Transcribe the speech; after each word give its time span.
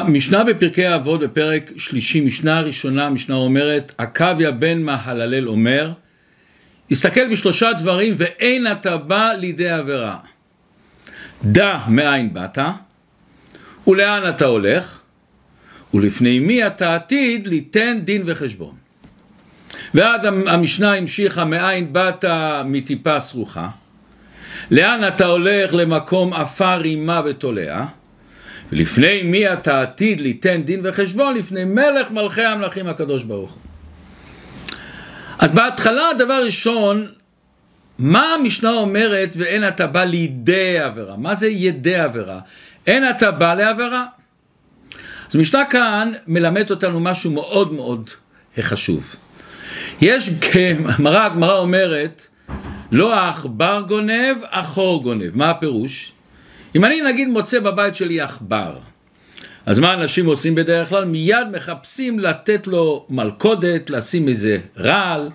המשנה 0.00 0.44
בפרקי 0.44 0.94
אבות 0.94 1.20
בפרק 1.20 1.72
שלישי, 1.76 2.20
משנה 2.20 2.60
ראשונה, 2.60 3.06
המשנה 3.06 3.34
אומרת, 3.34 3.92
עקביה 3.98 4.50
בן 4.50 4.82
מהללל 4.82 5.48
אומר, 5.48 5.92
הסתכל 6.90 7.32
בשלושה 7.32 7.72
דברים 7.72 8.14
ואין 8.16 8.72
אתה 8.72 8.96
בא 8.96 9.32
לידי 9.38 9.68
עבירה. 9.68 10.18
דע 11.44 11.78
מאין 11.88 12.34
באת, 12.34 12.58
ולאן 13.86 14.28
אתה 14.28 14.44
הולך, 14.44 15.00
ולפני 15.94 16.38
מי 16.38 16.66
אתה 16.66 16.94
עתיד 16.94 17.46
ליתן 17.46 18.00
דין 18.04 18.22
וחשבון. 18.26 18.74
ואז 19.94 20.20
המשנה 20.46 20.94
המשיכה 20.94 21.44
מאין 21.44 21.92
באת 21.92 22.24
מטיפה 22.64 23.20
סרוחה, 23.20 23.68
לאן 24.70 25.08
אתה 25.08 25.26
הולך 25.26 25.74
למקום 25.74 26.32
עפר 26.32 26.76
רימה 26.76 27.20
ותולע, 27.24 27.84
ולפני 28.72 29.22
מי 29.22 29.52
אתה 29.52 29.82
עתיד 29.82 30.20
ליתן 30.20 30.62
דין 30.62 30.80
וחשבון? 30.84 31.36
לפני 31.36 31.64
מלך 31.64 32.10
מלכי 32.10 32.44
המלכים 32.44 32.88
הקדוש 32.88 33.24
ברוך 33.24 33.50
הוא. 33.50 33.60
אז 35.38 35.50
בהתחלה 35.50 36.08
הדבר 36.08 36.44
ראשון, 36.44 37.06
מה 37.98 38.34
המשנה 38.34 38.70
אומרת 38.70 39.34
ואין 39.38 39.68
אתה 39.68 39.86
בא 39.86 40.04
לידי 40.04 40.78
עבירה? 40.78 41.16
מה 41.16 41.34
זה 41.34 41.48
ידי 41.48 41.96
עבירה? 41.96 42.40
אין 42.86 43.10
אתה 43.10 43.30
בא 43.30 43.54
לעבירה. 43.54 44.06
אז 45.28 45.36
המשנה 45.36 45.64
כאן 45.64 46.12
מלמד 46.26 46.70
אותנו 46.70 47.00
משהו 47.00 47.30
מאוד 47.30 47.72
מאוד 47.72 48.10
חשוב. 48.60 49.16
יש, 50.00 50.30
גמרא, 50.98 51.24
הגמרא 51.24 51.58
אומרת, 51.58 52.26
לא 52.92 53.14
העכבר 53.14 53.84
גונב, 53.88 54.36
החור 54.50 55.02
גונב. 55.02 55.36
מה 55.36 55.50
הפירוש? 55.50 56.12
אם 56.76 56.84
אני 56.84 57.00
נגיד 57.00 57.28
מוצא 57.28 57.60
בבית 57.60 57.94
שלי 57.94 58.20
עכבר, 58.20 58.78
אז 59.66 59.78
מה 59.78 59.94
אנשים 59.94 60.26
עושים 60.26 60.54
בדרך 60.54 60.88
כלל? 60.88 61.04
מיד 61.04 61.48
מחפשים 61.52 62.18
לתת 62.18 62.66
לו 62.66 63.06
מלכודת, 63.10 63.90
לשים 63.90 64.28
איזה 64.28 64.58
רעל, 64.78 65.30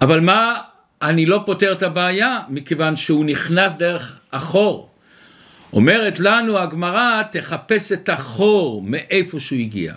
אבל 0.00 0.20
מה, 0.20 0.56
אני 1.02 1.26
לא 1.26 1.42
פותר 1.46 1.72
את 1.72 1.82
הבעיה, 1.82 2.38
מכיוון 2.48 2.96
שהוא 2.96 3.24
נכנס 3.24 3.76
דרך 3.76 4.18
החור. 4.32 4.90
אומרת 5.72 6.20
לנו 6.20 6.58
הגמרא, 6.58 7.22
תחפש 7.30 7.92
את 7.92 8.08
החור 8.08 8.82
מאיפה 8.82 9.40
שהוא 9.40 9.58
הגיע. 9.58 9.94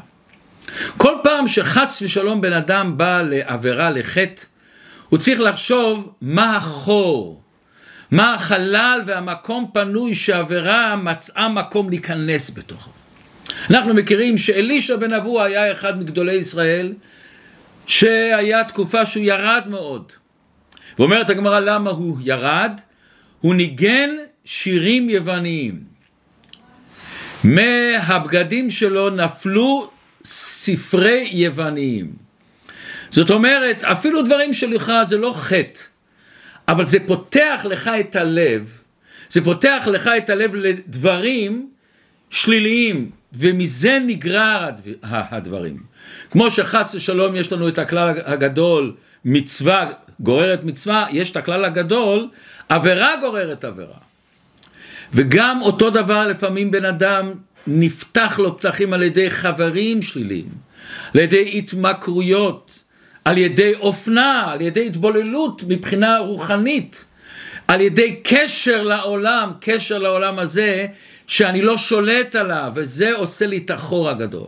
כל 0.97 1.13
פעם 1.23 1.47
שחס 1.47 2.01
ושלום 2.01 2.41
בן 2.41 2.53
אדם 2.53 2.97
בא 2.97 3.21
לעבירה, 3.21 3.89
לחטא, 3.89 4.43
הוא 5.09 5.19
צריך 5.19 5.39
לחשוב 5.39 6.13
מה 6.21 6.57
החור, 6.57 7.41
מה 8.11 8.33
החלל 8.33 9.01
והמקום 9.05 9.71
פנוי 9.73 10.15
שעבירה 10.15 10.95
מצאה 10.95 11.49
מקום 11.49 11.89
להיכנס 11.89 12.51
בתוכו. 12.53 12.89
אנחנו 13.69 13.93
מכירים 13.93 14.37
שאלישע 14.37 14.95
בן 14.95 15.13
אבו 15.13 15.43
היה 15.43 15.71
אחד 15.71 15.99
מגדולי 15.99 16.33
ישראל, 16.33 16.93
שהיה 17.87 18.63
תקופה 18.63 19.05
שהוא 19.05 19.23
ירד 19.23 19.63
מאוד. 19.69 20.11
ואומרת 20.99 21.29
הגמרא 21.29 21.59
למה 21.59 21.89
הוא 21.89 22.17
ירד? 22.21 22.71
הוא 23.41 23.55
ניגן 23.55 24.09
שירים 24.45 25.09
יווניים. 25.09 25.83
מהבגדים 27.43 28.69
שלו 28.69 29.09
נפלו 29.09 29.89
ספרי 30.23 31.29
יווניים. 31.31 32.13
זאת 33.09 33.29
אומרת, 33.29 33.83
אפילו 33.83 34.21
דברים 34.21 34.53
שלך 34.53 34.91
זה 35.03 35.17
לא 35.17 35.33
חטא, 35.35 35.79
אבל 36.67 36.85
זה 36.85 36.97
פותח 37.07 37.65
לך 37.69 37.89
את 37.99 38.15
הלב, 38.15 38.79
זה 39.29 39.41
פותח 39.41 39.87
לך 39.87 40.09
את 40.17 40.29
הלב 40.29 40.55
לדברים 40.55 41.69
שליליים, 42.29 43.11
ומזה 43.33 43.99
נגרר 44.07 44.69
הדברים. 45.03 45.77
כמו 46.31 46.51
שחס 46.51 46.95
ושלום 46.95 47.35
יש 47.35 47.51
לנו 47.51 47.67
את 47.67 47.79
הכלל 47.79 48.13
הגדול, 48.25 48.95
מצווה 49.25 49.91
גוררת 50.19 50.63
מצווה, 50.63 51.05
יש 51.11 51.31
את 51.31 51.37
הכלל 51.37 51.65
הגדול, 51.65 52.27
עבירה 52.69 53.11
גוררת 53.21 53.63
עבירה. 53.63 53.97
וגם 55.13 55.61
אותו 55.61 55.89
דבר 55.89 56.27
לפעמים 56.27 56.71
בן 56.71 56.85
אדם 56.85 57.31
נפתח 57.67 58.39
לו 58.39 58.57
פתחים 58.57 58.93
על 58.93 59.03
ידי 59.03 59.29
חברים 59.29 60.01
שליליים, 60.01 60.49
על 61.13 61.19
ידי 61.19 61.51
התמכרויות, 61.57 62.80
על 63.25 63.37
ידי 63.37 63.73
אופנה, 63.75 64.51
על 64.51 64.61
ידי 64.61 64.85
התבוללות 64.85 65.63
מבחינה 65.67 66.17
רוחנית, 66.17 67.05
על 67.67 67.81
ידי 67.81 68.19
קשר 68.23 68.83
לעולם, 68.83 69.51
קשר 69.61 69.97
לעולם 69.97 70.39
הזה, 70.39 70.85
שאני 71.27 71.61
לא 71.61 71.77
שולט 71.77 72.35
עליו, 72.35 72.71
וזה 72.75 73.13
עושה 73.15 73.45
לי 73.45 73.57
את 73.57 73.69
החור 73.69 74.09
הגדול. 74.09 74.47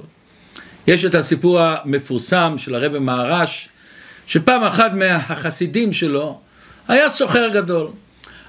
יש 0.88 1.06
את 1.06 1.16
הסיפור 1.16 1.60
המפורסם 1.60 2.54
של 2.58 2.76
הרבי 2.76 3.00
מהר"ש, 3.00 3.70
שפעם 4.28 4.64
אחת 4.64 4.92
מהחסידים 4.94 5.94
שלו 5.94 6.40
היה 6.88 7.10
סוחר 7.10 7.48
גדול. 7.48 7.88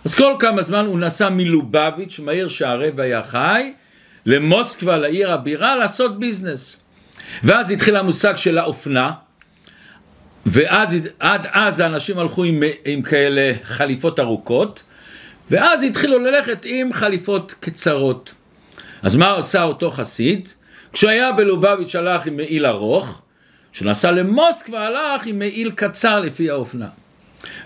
אז 0.04 0.14
כל 0.14 0.36
כמה 0.38 0.62
זמן 0.62 0.86
הוא 0.86 0.98
נסע 0.98 1.28
מלובביץ', 1.28 2.18
מהעיר 2.18 2.48
שהרבי 2.48 3.02
היה 3.02 3.22
חי, 3.22 3.72
למוסקבה, 4.26 4.96
לעיר 4.96 5.32
הבירה, 5.32 5.76
לעשות 5.76 6.18
ביזנס. 6.20 6.76
ואז 7.42 7.70
התחיל 7.70 7.96
המושג 7.96 8.36
של 8.36 8.58
האופנה, 8.58 9.10
ואז 10.46 10.96
עד 11.18 11.46
אז 11.52 11.80
האנשים 11.80 12.18
הלכו 12.18 12.44
עם, 12.44 12.62
עם 12.84 13.02
כאלה 13.02 13.52
חליפות 13.64 14.20
ארוכות, 14.20 14.82
ואז 15.50 15.82
התחילו 15.82 16.18
ללכת 16.18 16.66
עם 16.68 16.92
חליפות 16.92 17.54
קצרות. 17.60 18.34
אז 19.02 19.16
מה 19.16 19.36
עשה 19.36 19.62
אותו 19.62 19.90
חסיד? 19.90 20.48
כשהוא 20.92 21.10
היה 21.10 21.32
בלובביץ' 21.32 21.94
הלך 21.96 22.26
עם 22.26 22.36
מעיל 22.36 22.66
ארוך, 22.66 23.20
כשהוא 23.72 23.88
נסע 23.88 24.10
למוסקבה 24.10 24.86
הלך 24.86 25.26
עם 25.26 25.38
מעיל 25.38 25.70
קצר 25.70 26.20
לפי 26.20 26.50
האופנה. 26.50 26.88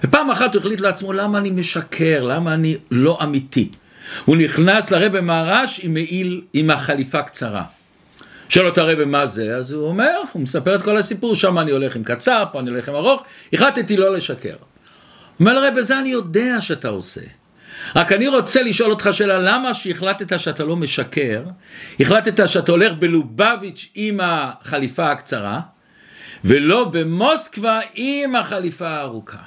ופעם 0.04 0.30
אחת 0.30 0.54
הוא 0.54 0.60
החליט 0.60 0.80
לעצמו 0.80 1.12
למה 1.12 1.38
אני 1.38 1.50
משקר, 1.50 2.22
למה 2.22 2.54
אני 2.54 2.76
לא 2.90 3.18
אמיתי. 3.22 3.68
הוא 4.24 4.36
נכנס 4.36 4.90
לרבי 4.90 5.20
מהר"ש 5.20 5.80
עם 5.82 5.94
מעיל, 5.94 6.40
עם 6.52 6.70
החליפה 6.70 7.22
קצרה. 7.22 7.64
שואל 8.48 8.66
אותה 8.66 8.82
רבי 8.82 9.04
מה 9.04 9.26
זה, 9.26 9.56
אז 9.56 9.72
הוא 9.72 9.88
אומר, 9.88 10.20
הוא 10.32 10.42
מספר 10.42 10.74
את 10.74 10.82
כל 10.82 10.96
הסיפור, 10.96 11.34
שם 11.34 11.58
אני 11.58 11.70
הולך 11.70 11.96
עם 11.96 12.04
קצר, 12.04 12.44
פה 12.52 12.60
אני 12.60 12.70
הולך 12.70 12.88
עם 12.88 12.94
ארוך, 12.94 13.22
החלטתי 13.52 13.96
לא 13.96 14.16
לשקר. 14.16 14.56
אומר 15.40 15.60
לרבי, 15.60 15.82
זה 15.82 15.98
אני 15.98 16.08
יודע 16.08 16.60
שאתה 16.60 16.88
עושה. 16.88 17.20
רק 17.96 18.12
אני 18.12 18.28
רוצה 18.28 18.62
לשאול 18.62 18.90
אותך 18.90 19.08
שאלה, 19.12 19.38
למה 19.38 19.74
שהחלטת 19.74 20.40
שאתה 20.40 20.64
לא 20.64 20.76
משקר, 20.76 21.42
החלטת 22.00 22.48
שאתה 22.48 22.72
הולך 22.72 22.92
בלובביץ' 22.92 23.88
עם 23.94 24.20
החליפה 24.22 25.10
הקצרה, 25.10 25.60
ולא 26.44 26.84
במוסקבה 26.84 27.80
עם 27.94 28.36
החליפה 28.36 28.88
הארוכה. 28.88 29.38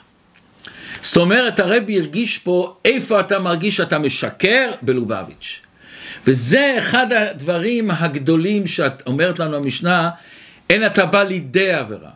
זאת 1.01 1.17
אומרת, 1.17 1.59
הרבי 1.59 1.99
הרגיש 1.99 2.37
פה 2.37 2.77
איפה 2.85 3.19
אתה 3.19 3.39
מרגיש 3.39 3.77
שאתה 3.77 3.99
משקר 3.99 4.71
בלובביץ'. 4.81 5.61
וזה 6.27 6.75
אחד 6.77 7.13
הדברים 7.13 7.91
הגדולים 7.91 8.67
שאת 8.67 9.03
אומרת 9.07 9.39
לנו 9.39 9.55
המשנה, 9.57 10.09
אין 10.69 10.85
אתה 10.85 11.05
בא 11.05 11.23
לידי 11.23 11.73
עבירה. 11.73 12.09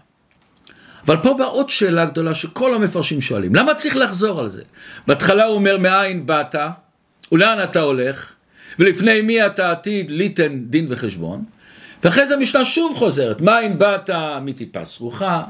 אבל 1.06 1.18
פה 1.18 1.34
באה 1.34 1.48
עוד 1.48 1.70
שאלה 1.70 2.06
גדולה 2.06 2.34
שכל 2.34 2.74
המפרשים 2.76 3.22
שואלים, 3.22 3.56
למה 3.56 3.74
צריך 3.74 3.96
לחזור 3.96 4.40
על 4.40 4.50
זה? 4.50 4.62
בהתחלה 5.08 5.46
הוא 5.46 5.56
אומר 5.56 5.78
מאין 5.78 6.26
באת, 6.26 6.56
ולאן 7.32 7.64
אתה 7.64 7.82
הולך, 7.82 8.34
ולפני 8.80 9.22
מי 9.22 9.46
אתה 9.46 9.72
עתיד? 9.72 10.12
ליתן 10.12 10.60
דין 10.60 10.86
וחשבון, 10.90 11.44
ואחרי 12.04 12.28
זה 12.28 12.36
המשנה 12.36 12.66
שוב 12.66 12.98
חוזרת, 12.98 13.42
מאין 13.42 13.78
באת? 13.78 14.10
מטיפה 14.42 14.86
סרוחה, 14.86 15.44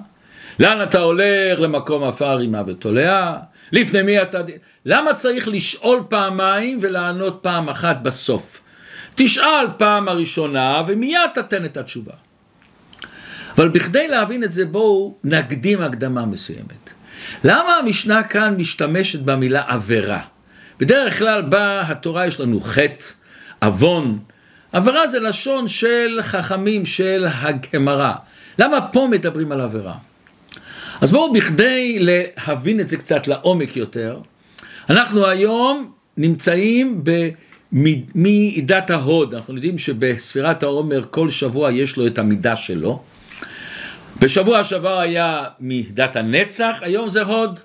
לאן 0.60 0.84
אתה 0.84 1.00
הולך 1.00 1.60
למקום 1.60 2.04
עפר 2.04 2.36
רימה 2.36 2.64
ותולע, 2.68 3.38
לפני 3.72 4.02
מי 4.02 4.22
אתה... 4.22 4.42
למה 4.86 5.14
צריך 5.14 5.48
לשאול 5.48 6.04
פעמיים 6.10 6.80
ולענות 6.82 7.40
פעם 7.42 7.70
אחת 7.70 7.98
בסוף? 8.02 8.62
תשאל 9.16 9.66
פעם 9.78 10.08
הראשונה 10.08 10.82
ומיד 10.88 11.20
תתן 11.34 11.66
את 11.66 11.78
התשובה. 11.78 12.14
אבל 13.58 13.70
בכדי 13.70 14.08
להבין 14.08 14.44
את 14.44 14.52
זה 14.52 14.66
בואו 14.66 15.16
נקדים 15.24 15.82
הקדמה 15.82 16.26
מסוימת. 16.26 16.94
למה 17.44 17.76
המשנה 17.76 18.24
כאן 18.24 18.56
משתמשת 18.58 19.20
במילה 19.20 19.64
עבירה? 19.68 20.20
בדרך 20.80 21.20
כלל 21.20 21.44
בתורה 21.50 22.28
יש 22.28 22.40
לנו 22.40 22.60
חטא, 22.60 23.04
עוון. 23.62 24.20
עבירה 24.72 25.08
זה 25.08 25.20
לשון 25.20 25.68
של 25.68 26.20
חכמים, 26.22 26.86
של 26.86 27.26
הגמרא. 27.30 28.14
למה 28.60 28.82
פה 28.82 29.08
מדברים 29.12 29.52
על 29.52 29.62
עבירה? 29.62 29.96
אז 31.02 31.12
בואו 31.12 31.34
בכדי 31.34 31.98
להבין 32.00 32.80
את 32.80 32.90
זה 32.90 32.98
קצת 32.98 33.28
לעומק 33.28 33.76
יותר, 33.76 34.20
אנחנו 34.90 35.26
היום 35.28 35.92
נמצאים 36.18 37.04
במידת 37.72 38.90
ההוד, 38.90 39.34
אנחנו 39.34 39.56
יודעים 39.56 39.78
שבספירת 39.78 40.64
העומר 40.64 41.04
כל 41.10 41.30
שבוע 41.30 41.72
יש 41.72 41.98
לו 41.98 42.08
את 42.08 42.18
המידה 42.18 42.56
שלו. 42.56 43.02
בשבוע 44.20 44.64
שעבר 44.64 45.00
היה 45.00 45.44
מידת 45.60 46.16
הנצח, 46.16 46.78
היום 46.82 47.10
זה 47.10 47.22
הוד. 47.22 47.60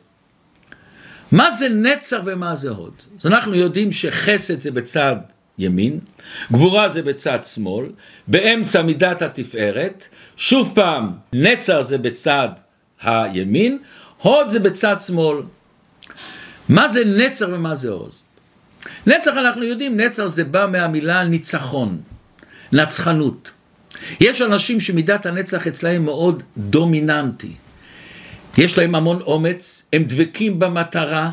מה 1.33 1.51
זה 1.51 1.69
נצח 1.69 2.21
ומה 2.25 2.55
זה 2.55 2.71
הוד? 2.71 2.95
אז 3.21 3.27
אנחנו 3.27 3.55
יודעים 3.55 3.93
שחסד 3.93 4.61
זה 4.61 4.71
בצד 4.71 5.17
ימין, 5.59 5.99
גבורה 6.53 6.89
זה 6.89 7.03
בצד 7.03 7.39
שמאל, 7.45 7.87
באמצע 8.29 8.83
מידת 8.83 9.23
התפארת, 9.23 10.09
שוב 10.37 10.73
פעם 10.75 11.13
נצר 11.33 11.83
זה 11.83 11.99
בצד 11.99 12.49
הימין, 13.03 13.79
הוד 14.23 14.49
זה 14.49 14.61
בצד 14.61 14.97
שמאל. 15.01 15.43
מה 16.69 16.89
זה 16.89 17.03
נצר 17.05 17.49
ומה 17.53 17.75
זה 17.75 17.89
עוז? 17.91 18.25
נצח 19.07 19.33
אנחנו 19.37 19.65
יודעים, 19.65 20.01
נצר 20.01 20.29
זה 20.29 20.45
בא 20.45 20.67
מהמילה 20.67 21.25
ניצחון, 21.25 22.01
נצחנות. 22.73 23.51
יש 24.21 24.43
אנשים 24.43 24.81
שמידת 24.81 25.27
הנצח 25.27 25.67
אצלהם 25.67 26.05
מאוד 26.05 26.43
דומיננטי. 26.57 27.53
יש 28.59 28.79
להם 28.79 28.95
המון 28.95 29.21
אומץ, 29.21 29.83
הם 29.93 30.05
דבקים 30.05 30.59
במטרה, 30.59 31.31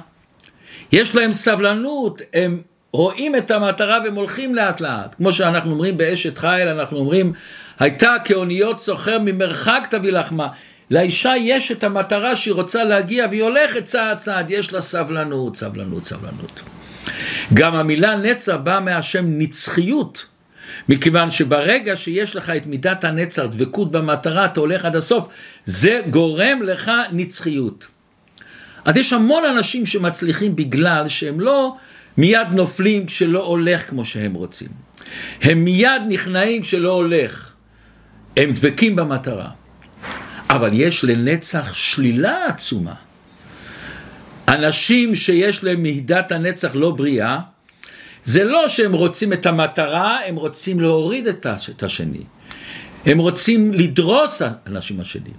יש 0.92 1.16
להם 1.16 1.34
סבלנות, 1.34 2.22
הם 2.34 2.62
רואים 2.92 3.36
את 3.36 3.52
המטרה 3.52 4.00
והם 4.04 4.16
הולכים 4.16 4.56
לאט 4.56 4.82
לאט. 4.82 5.16
כמו 5.16 5.32
שאנחנו 5.32 5.72
אומרים 5.72 5.98
באשת 5.98 6.38
חיל, 6.38 6.68
אנחנו 6.68 6.98
אומרים, 6.98 7.34
הייתה 7.80 8.16
כאוניות 8.26 8.80
סוחר 8.80 9.18
ממרחק 9.20 9.88
תביא 9.90 10.12
לחמה. 10.12 10.48
לאישה 10.92 11.34
יש 11.40 11.72
את 11.72 11.84
המטרה 11.84 12.36
שהיא 12.36 12.54
רוצה 12.54 12.84
להגיע 12.84 13.26
והיא 13.30 13.44
הולכת 13.44 13.86
צעד 13.86 14.18
צעד, 14.18 14.52
יש 14.52 14.74
לה 14.74 14.82
סבלנות, 14.82 15.56
סבלנות, 15.56 16.06
סבלנות. 16.06 16.62
גם 17.54 17.76
המילה 17.76 18.16
נצר 18.16 18.58
באה 18.58 18.80
מהשם 18.80 19.26
נצחיות. 19.28 20.26
מכיוון 20.90 21.32
שברגע 21.32 21.96
שיש 21.96 22.36
לך 22.36 22.50
את 22.50 22.66
מידת 22.66 23.04
הנצר, 23.04 23.46
דבקות 23.48 23.92
במטרה, 23.92 24.46
אתה 24.46 24.60
הולך 24.60 24.86
עד 24.86 24.96
הסוף, 24.96 25.28
זה 25.66 26.02
גורם 26.10 26.62
לך 26.64 26.92
נצחיות. 27.12 27.88
אז 28.86 28.98
יש 28.98 29.14
המון 29.14 29.46
אנשים 29.46 29.86
שמצליחים 29.86 30.56
בגלל 30.56 31.08
שהם 31.08 31.40
לא 31.40 31.76
מיד 32.18 32.48
נופלים 32.52 33.06
כשלא 33.06 33.46
הולך 33.46 33.90
כמו 33.90 34.06
שהם 34.06 34.34
רוצים. 34.34 34.68
הם 35.42 35.64
מיד 35.64 36.02
נכנעים 36.10 36.62
כשלא 36.62 36.90
הולך. 36.90 37.52
הם 38.38 38.54
דבקים 38.54 38.96
במטרה. 38.96 39.50
אבל 40.50 40.70
יש 40.74 41.04
לנצח 41.04 41.74
שלילה 41.74 42.46
עצומה. 42.46 42.94
אנשים 44.48 45.16
שיש 45.16 45.64
להם 45.64 45.84
מידת 45.84 46.32
הנצח 46.32 46.72
לא 46.74 46.92
בריאה, 46.92 47.40
זה 48.24 48.44
לא 48.44 48.68
שהם 48.68 48.94
רוצים 48.94 49.34
את 49.34 49.46
המטרה, 49.46 50.20
הם 50.26 50.36
רוצים 50.36 50.80
להוריד 50.80 51.28
את 51.28 51.84
השני. 51.84 52.24
הם 53.06 53.18
רוצים 53.18 53.74
לדרוס 53.74 54.42
אנשים 54.68 55.00
השני. 55.00 55.30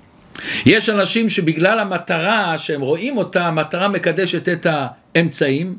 יש 0.67 0.89
אנשים 0.89 1.29
שבגלל 1.29 1.79
המטרה 1.79 2.59
שהם 2.59 2.81
רואים 2.81 3.17
אותה, 3.17 3.47
המטרה 3.47 3.89
מקדשת 3.89 4.49
את 4.49 4.67
האמצעים, 4.71 5.79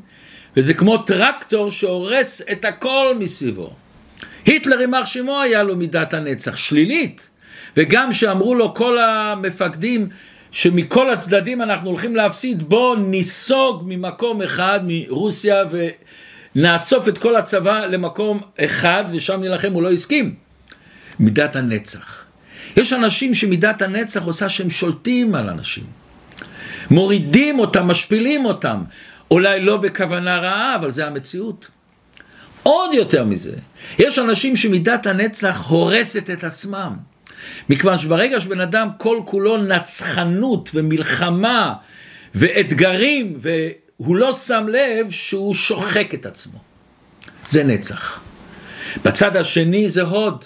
וזה 0.56 0.74
כמו 0.74 0.98
טרקטור 0.98 1.70
שהורס 1.70 2.42
את 2.52 2.64
הכל 2.64 3.14
מסביבו. 3.20 3.70
היטלר 4.46 4.80
יימח 4.80 5.06
שמו 5.06 5.40
היה 5.40 5.62
לו 5.62 5.76
מידת 5.76 6.14
הנצח, 6.14 6.56
שלילית. 6.56 7.29
וגם 7.76 8.12
שאמרו 8.12 8.54
לו 8.54 8.74
כל 8.74 8.98
המפקדים 8.98 10.08
שמכל 10.52 11.10
הצדדים 11.10 11.62
אנחנו 11.62 11.88
הולכים 11.88 12.16
להפסיד, 12.16 12.62
בואו 12.62 12.96
ניסוג 12.96 13.82
ממקום 13.86 14.42
אחד, 14.42 14.80
מרוסיה, 14.82 15.62
ונאסוף 16.56 17.08
את 17.08 17.18
כל 17.18 17.36
הצבא 17.36 17.86
למקום 17.86 18.40
אחד, 18.64 19.04
ושם 19.12 19.40
נילחם, 19.40 19.72
הוא 19.72 19.82
לא 19.82 19.92
הסכים. 19.92 20.34
מידת 21.20 21.56
הנצח. 21.56 22.24
יש 22.76 22.92
אנשים 22.92 23.34
שמידת 23.34 23.82
הנצח 23.82 24.22
עושה 24.22 24.48
שהם 24.48 24.70
שולטים 24.70 25.34
על 25.34 25.48
אנשים. 25.48 25.84
מורידים 26.90 27.58
אותם, 27.58 27.88
משפילים 27.88 28.44
אותם. 28.44 28.82
אולי 29.30 29.60
לא 29.60 29.76
בכוונה 29.76 30.38
רעה, 30.38 30.76
אבל 30.76 30.90
זה 30.90 31.06
המציאות. 31.06 31.68
עוד 32.62 32.94
יותר 32.94 33.24
מזה, 33.24 33.56
יש 33.98 34.18
אנשים 34.18 34.56
שמידת 34.56 35.06
הנצח 35.06 35.66
הורסת 35.68 36.30
את 36.30 36.44
עצמם. 36.44 37.09
מכיוון 37.68 37.98
שברגע 37.98 38.40
שבן 38.40 38.60
אדם 38.60 38.88
כל 38.98 39.18
כולו 39.24 39.56
נצחנות 39.56 40.70
ומלחמה 40.74 41.74
ואתגרים, 42.34 43.38
והוא 43.38 44.16
לא 44.16 44.32
שם 44.32 44.66
לב 44.68 45.10
שהוא 45.10 45.54
שוחק 45.54 46.14
את 46.14 46.26
עצמו. 46.26 46.58
זה 47.46 47.64
נצח. 47.64 48.20
בצד 49.04 49.36
השני 49.36 49.88
זה 49.88 50.02
הוד. 50.02 50.44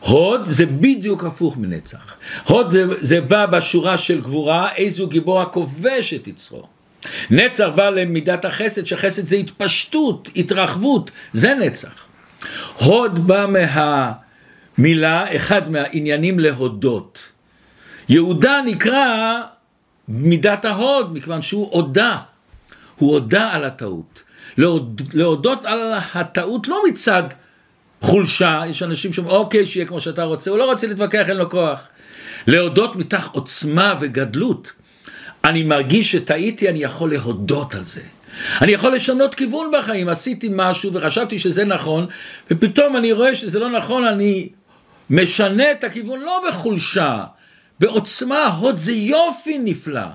הוד 0.00 0.40
זה 0.44 0.66
בדיוק 0.66 1.24
הפוך 1.24 1.56
מנצח. 1.56 2.14
הוד 2.44 2.74
זה 3.00 3.20
בא 3.20 3.46
בשורה 3.46 3.98
של 3.98 4.20
גבורה, 4.20 4.74
איזו 4.74 5.06
גיבור 5.06 5.40
הכובש 5.40 6.14
את 6.14 6.28
יצרו. 6.28 6.66
נצח 7.30 7.68
בא 7.74 7.90
למידת 7.90 8.44
החסד, 8.44 8.86
שחסד 8.86 9.26
זה 9.26 9.36
התפשטות, 9.36 10.30
התרחבות, 10.36 11.10
זה 11.32 11.54
נצח. 11.54 11.94
הוד 12.78 13.26
בא 13.26 13.46
מהמילה, 14.78 15.36
אחד 15.36 15.70
מהעניינים 15.70 16.38
להודות. 16.38 17.18
יהודה 18.08 18.60
נקרא 18.66 19.40
מידת 20.08 20.64
ההוד, 20.64 21.16
מכיוון 21.16 21.42
שהוא 21.42 21.68
הודה, 21.72 22.16
הוא 22.96 23.12
הודה 23.12 23.52
על 23.52 23.64
הטעות. 23.64 24.22
להוד, 24.58 25.02
להודות 25.12 25.64
על 25.64 25.92
הטעות 26.14 26.68
לא 26.68 26.82
מצד 26.88 27.22
חולשה, 28.00 28.62
יש 28.68 28.82
אנשים 28.82 29.12
שאומרים, 29.12 29.36
אוקיי, 29.36 29.66
שיהיה 29.66 29.86
כמו 29.86 30.00
שאתה 30.00 30.24
רוצה, 30.24 30.50
הוא 30.50 30.58
לא 30.58 30.64
רוצה 30.64 30.86
להתווכח, 30.86 31.28
אין 31.28 31.36
לו 31.36 31.50
כוח. 31.50 31.88
להודות 32.46 32.96
מתח 32.96 33.28
עוצמה 33.32 33.94
וגדלות. 34.00 34.72
אני 35.44 35.62
מרגיש 35.62 36.12
שטעיתי, 36.12 36.68
אני 36.68 36.78
יכול 36.78 37.10
להודות 37.10 37.74
על 37.74 37.84
זה. 37.84 38.00
אני 38.62 38.72
יכול 38.72 38.94
לשנות 38.94 39.34
כיוון 39.34 39.70
בחיים, 39.78 40.08
עשיתי 40.08 40.48
משהו 40.52 40.92
וחשבתי 40.92 41.38
שזה 41.38 41.64
נכון, 41.64 42.06
ופתאום 42.50 42.96
אני 42.96 43.12
רואה 43.12 43.34
שזה 43.34 43.58
לא 43.58 43.70
נכון, 43.70 44.04
אני 44.04 44.48
משנה 45.10 45.70
את 45.70 45.84
הכיוון 45.84 46.20
לא 46.20 46.42
בחולשה, 46.48 47.24
בעוצמה, 47.80 48.46
הוד 48.46 48.76
זה 48.76 48.92
יופי 48.92 49.58
נפלא. 49.58 50.08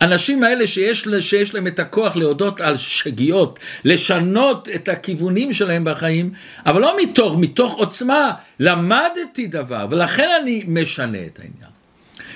האנשים 0.00 0.44
האלה 0.44 0.66
שיש, 0.66 1.08
שיש 1.20 1.54
להם 1.54 1.66
את 1.66 1.78
הכוח 1.78 2.16
להודות 2.16 2.60
על 2.60 2.76
שגיאות, 2.76 3.58
לשנות 3.84 4.68
את 4.74 4.88
הכיוונים 4.88 5.52
שלהם 5.52 5.84
בחיים, 5.84 6.32
אבל 6.66 6.80
לא 6.80 6.96
מתוך, 7.02 7.34
מתוך 7.38 7.74
עוצמה, 7.74 8.30
למדתי 8.60 9.46
דבר, 9.46 9.86
ולכן 9.90 10.28
אני 10.42 10.64
משנה 10.68 11.18
את 11.26 11.38
העניין. 11.38 11.70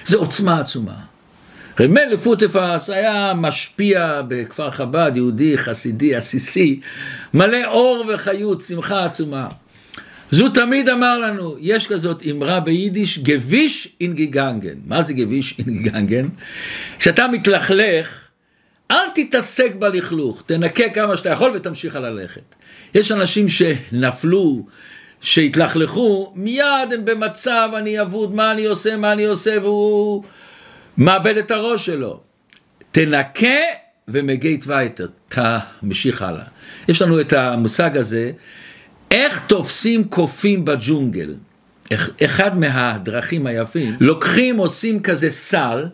זו 0.05 0.19
עוצמה 0.19 0.61
עצומה. 0.61 0.97
רמל 1.81 2.17
פוטפס 2.17 2.91
היה 2.91 3.33
משפיע 3.37 4.23
בכפר 4.29 4.71
חב"ד, 4.71 5.13
יהודי, 5.15 5.59
חסידי, 5.59 6.15
עסיסי, 6.15 6.81
מלא 7.35 7.65
אור 7.67 8.05
וחיות, 8.15 8.61
שמחה 8.61 9.05
עצומה. 9.05 9.49
הוא 10.41 10.49
תמיד 10.49 10.89
אמר 10.89 11.19
לנו, 11.19 11.57
יש 11.61 11.87
כזאת 11.87 12.23
אמרה 12.31 12.61
ביידיש, 12.61 13.19
גביש 13.19 13.89
אינגיגנגן. 14.01 14.75
מה 14.87 15.03
זה 15.03 15.13
גביש 15.13 15.55
אינגיגנגן? 15.59 16.29
כשאתה 16.99 17.29
מתלכלך, 17.29 18.29
אל 18.91 19.11
תתעסק 19.15 19.75
בלכלוך, 19.79 20.43
תנקה 20.47 20.89
כמה 20.89 21.17
שאתה 21.17 21.31
יכול 21.31 21.51
ותמשיך 21.55 21.97
ללכת. 21.97 22.55
יש 22.95 23.13
אנשים 23.13 23.49
שנפלו, 23.49 24.67
שהתלכלכו, 25.21 26.33
מיד 26.37 26.93
הם 26.93 27.05
במצב, 27.05 27.71
אני 27.77 28.01
אבוד, 28.01 28.35
מה 28.35 28.53
אני 28.53 28.67
עושה, 28.67 28.97
מה 28.97 29.13
אני 29.13 29.25
עושה, 29.25 29.57
והוא 29.63 30.25
מאבד 30.99 31.37
את 31.37 31.51
הראש 31.51 31.87
שלו. 31.87 32.21
תנקה 32.91 33.61
ומגייט 34.09 34.65
וייטר, 34.67 35.07
תמשיך 35.29 36.23
הלאה. 36.23 36.45
יש 36.89 37.03
לנו 37.03 37.21
את 37.21 37.33
המושג 37.33 37.97
הזה, 37.97 38.33
איך 39.15 39.41
תופסים 39.47 40.05
קופים 40.05 40.65
בג'ונגל? 40.65 41.35
אחד 42.25 42.59
מהדרכים 42.59 43.47
היפים, 43.47 43.97
לוקחים, 44.01 44.57
עושים 44.57 45.03
כזה 45.03 45.31
סל, 45.31 45.87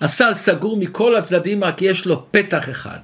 הסל 0.00 0.34
סגור 0.34 0.76
מכל 0.76 1.16
הצדדים, 1.16 1.64
רק 1.64 1.82
יש 1.82 2.06
לו 2.06 2.26
פתח 2.30 2.68
אחד. 2.70 2.98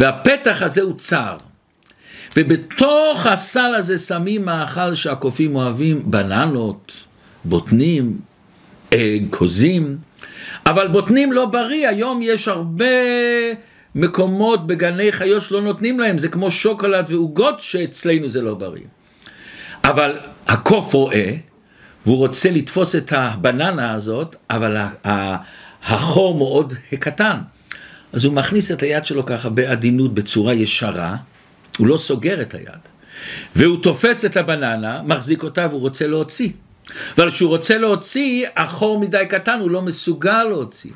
והפתח 0.00 0.62
הזה 0.62 0.82
הוא 0.82 0.94
צר. 0.98 1.36
ובתוך 2.36 3.26
הסל 3.26 3.74
הזה 3.74 3.98
שמים 3.98 4.44
מאכל 4.44 4.94
שהקופים 4.94 5.56
אוהבים, 5.56 6.10
בננות, 6.10 6.92
בוטנים, 7.44 8.18
כוזים, 9.30 9.98
אבל 10.66 10.88
בוטנים 10.88 11.32
לא 11.32 11.46
בריא, 11.46 11.88
היום 11.88 12.20
יש 12.22 12.48
הרבה 12.48 12.84
מקומות 13.94 14.66
בגני 14.66 15.12
חיות 15.12 15.42
שלא 15.42 15.62
נותנים 15.62 16.00
להם, 16.00 16.18
זה 16.18 16.28
כמו 16.28 16.50
שוקולד 16.50 17.06
ועוגות 17.08 17.60
שאצלנו 17.60 18.28
זה 18.28 18.40
לא 18.40 18.54
בריא. 18.54 18.82
אבל 19.84 20.18
הקוף 20.46 20.94
רואה, 20.94 21.36
והוא 22.06 22.16
רוצה 22.16 22.50
לתפוס 22.50 22.96
את 22.96 23.12
הבננה 23.12 23.92
הזאת, 23.92 24.36
אבל 24.50 24.76
החור 25.82 26.38
מאוד 26.38 26.72
קטן. 27.00 27.38
אז 28.12 28.24
הוא 28.24 28.34
מכניס 28.34 28.72
את 28.72 28.82
היד 28.82 29.04
שלו 29.04 29.26
ככה 29.26 29.48
בעדינות, 29.48 30.14
בצורה 30.14 30.54
ישרה, 30.54 31.16
הוא 31.78 31.86
לא 31.86 31.96
סוגר 31.96 32.40
את 32.40 32.54
היד. 32.54 32.80
והוא 33.56 33.82
תופס 33.82 34.24
את 34.24 34.36
הבננה, 34.36 35.02
מחזיק 35.02 35.42
אותה 35.42 35.66
והוא 35.70 35.80
רוצה 35.80 36.06
להוציא. 36.06 36.50
אבל 37.16 37.30
כשהוא 37.30 37.48
רוצה 37.48 37.78
להוציא, 37.78 38.46
החור 38.56 39.00
מדי 39.00 39.24
קטן, 39.28 39.58
הוא 39.60 39.70
לא 39.70 39.82
מסוגל 39.82 40.44
להוציא. 40.44 40.92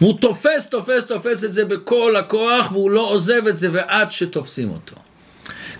והוא 0.00 0.18
תופס, 0.20 0.68
תופס, 0.68 1.04
תופס 1.04 1.44
את 1.44 1.52
זה 1.52 1.64
בכל 1.64 2.16
הכוח, 2.16 2.72
והוא 2.72 2.90
לא 2.90 3.00
עוזב 3.00 3.46
את 3.48 3.56
זה 3.56 3.68
ועד 3.72 4.10
שתופסים 4.10 4.70
אותו. 4.70 4.96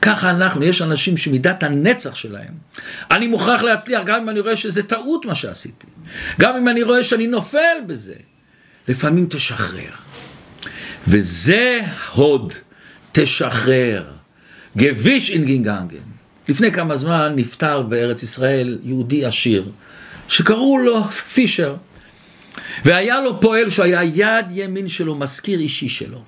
ככה 0.02 0.30
אנחנו, 0.30 0.64
יש 0.64 0.82
אנשים 0.82 1.16
שמידת 1.16 1.62
הנצח 1.62 2.14
שלהם, 2.14 2.54
אני 3.10 3.26
מוכרח 3.26 3.62
להצליח 3.62 4.02
גם 4.04 4.22
אם 4.22 4.28
אני 4.28 4.40
רואה 4.40 4.56
שזה 4.56 4.82
טעות 4.82 5.26
מה 5.26 5.34
שעשיתי, 5.34 5.86
גם 6.40 6.56
אם 6.56 6.68
אני 6.68 6.82
רואה 6.82 7.02
שאני 7.02 7.26
נופל 7.26 7.76
בזה, 7.86 8.14
לפעמים 8.88 9.26
תשחרר. 9.30 9.90
וזה 11.08 11.80
הוד, 12.14 12.54
תשחרר. 13.12 14.04
גביש 14.76 15.30
אינגינגנגן. 15.30 15.96
לפני 16.48 16.72
כמה 16.72 16.96
זמן 16.96 17.32
נפטר 17.36 17.82
בארץ 17.82 18.22
ישראל 18.22 18.78
יהודי 18.82 19.24
עשיר, 19.24 19.70
שקראו 20.28 20.78
לו 20.78 21.04
פישר. 21.04 21.76
והיה 22.84 23.20
לו 23.20 23.40
פועל 23.40 23.70
שהיה 23.70 24.02
יד 24.02 24.46
ימין 24.50 24.88
שלו, 24.88 25.14
מזכיר 25.14 25.58
אישי 25.58 25.88
שלו. 25.88 26.22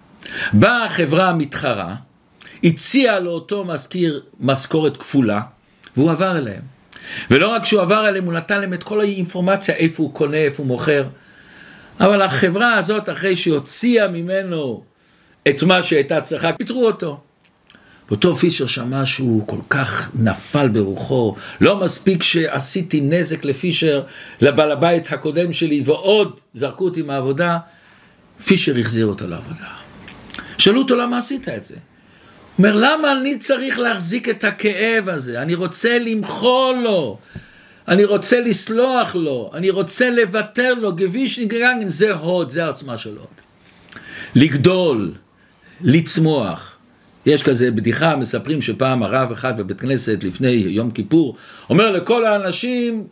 באה 0.53 0.85
החברה 0.85 1.29
המתחרה, 1.29 1.95
הציעה 2.65 3.21
לאותו 3.21 3.65
מזכיר 3.65 4.23
משכורת 4.41 4.97
כפולה, 4.97 5.41
והוא 5.97 6.11
עבר 6.11 6.39
אליהם. 6.39 6.63
ולא 7.31 7.49
רק 7.49 7.65
שהוא 7.65 7.81
עבר 7.81 8.09
אליהם, 8.09 8.25
הוא 8.25 8.33
נתן 8.33 8.61
להם 8.61 8.75
את 8.75 8.83
כל 8.83 9.01
האינפורמציה, 9.01 9.75
איפה 9.75 10.03
הוא 10.03 10.15
קונה, 10.15 10.37
איפה 10.37 10.63
הוא 10.63 10.67
מוכר. 10.67 11.05
אבל 12.01 12.23
החברה 12.23 12.75
הזאת, 12.75 13.09
אחרי 13.09 13.37
שהוציאה 13.37 14.09
ממנו 14.09 14.85
את 15.49 15.63
מה 15.63 15.83
שהייתה 15.83 16.21
צריכה, 16.21 16.53
פיטרו 16.53 16.87
אותו. 16.87 17.21
ואותו 18.11 18.37
פישר 18.37 18.67
שמע 18.67 19.07
שהוא 19.07 19.47
כל 19.47 19.61
כך 19.71 20.11
נפל 20.15 20.69
ברוחו, 20.69 21.35
לא 21.61 21.77
מספיק 21.77 22.23
שעשיתי 22.23 23.01
נזק 23.01 23.45
לפישר, 23.45 24.03
לבעל 24.41 24.73
הבית 24.73 25.13
הקודם 25.13 25.53
שלי, 25.53 25.83
ועוד 25.85 26.41
זרקו 26.55 26.85
אותי 26.85 27.03
מהעבודה, 27.03 27.59
פישר 28.45 28.79
החזיר 28.79 29.07
אותו 29.07 29.27
לעבודה. 29.27 29.67
שאלו 30.59 30.83
אותו 30.83 30.97
למה 30.97 31.19
עשית 31.19 31.49
את 31.49 31.65
זה? 31.65 31.75
הוא 31.75 32.67
אומר, 32.67 32.77
למה 32.77 33.13
אני 33.13 33.39
צריך 33.39 33.79
להחזיק 33.79 34.29
את 34.29 34.45
הכאב 34.45 35.09
הזה? 35.09 35.43
אני 35.43 35.55
רוצה 35.55 35.99
למחול 35.99 36.77
לו, 36.85 37.19
אני 37.89 38.05
רוצה 38.05 38.41
לסלוח 38.41 39.15
לו, 39.15 39.51
אני 39.55 39.71
רוצה 39.71 40.11
לוותר 40.11 40.75
לו, 40.75 40.93
גביש 40.93 41.39
נגרנגן, 41.39 41.89
זה 41.89 42.15
הוד, 42.15 42.51
זה 42.51 42.65
העוצמה 42.65 42.99
של 42.99 43.17
הוד. 43.17 43.27
לגדול, 44.35 45.13
לצמוח. 45.81 46.70
יש 47.27 47.43
כזה 47.43 47.71
בדיחה, 47.71 48.17
מספרים 48.17 48.63
שפעם 48.63 49.03
הרב 49.03 49.33
אחד 49.33 49.57
בבית 49.57 49.81
כנסת 49.81 50.25
לפני 50.25 50.49
יום 50.49 50.91
כיפור, 50.91 51.37
אומר 51.71 51.91
לכל 51.91 52.27
האנשים, 52.27 53.07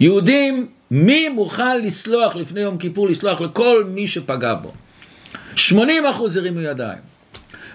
יהודים, 0.00 0.66
מי 0.90 1.28
מוכן 1.28 1.82
לסלוח 1.82 2.36
לפני 2.36 2.60
יום 2.60 2.78
כיפור, 2.78 3.08
לסלוח 3.08 3.40
לכל 3.40 3.84
מי 3.88 4.06
שפגע 4.06 4.54
בו? 4.54 4.72
80 5.56 6.06
אחוז 6.06 6.36
הרימו 6.36 6.60
ידיים. 6.60 6.98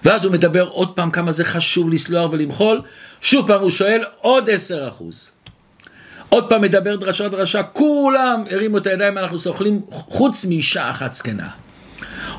ואז 0.04 0.24
הוא 0.24 0.32
מדבר 0.32 0.62
עוד 0.62 0.96
פעם 0.96 1.10
כמה 1.10 1.32
זה 1.32 1.44
חשוב 1.44 1.90
לסלוח 1.90 2.32
ולמחול, 2.32 2.80
שוב 3.20 3.46
פעם 3.46 3.60
הוא 3.60 3.70
שואל 3.70 4.04
עוד 4.20 4.50
10 4.50 4.88
אחוז. 4.88 5.30
עוד 6.28 6.48
פעם 6.48 6.60
מדבר 6.60 6.96
דרשה 6.96 7.28
דרשה, 7.28 7.62
כולם 7.62 8.44
הרימו 8.50 8.78
את 8.78 8.86
הידיים, 8.86 9.18
אנחנו 9.18 9.38
סוכלים 9.38 9.80
חוץ 9.90 10.44
מאישה 10.44 10.90
אחת 10.90 11.12
זקנה. 11.12 11.48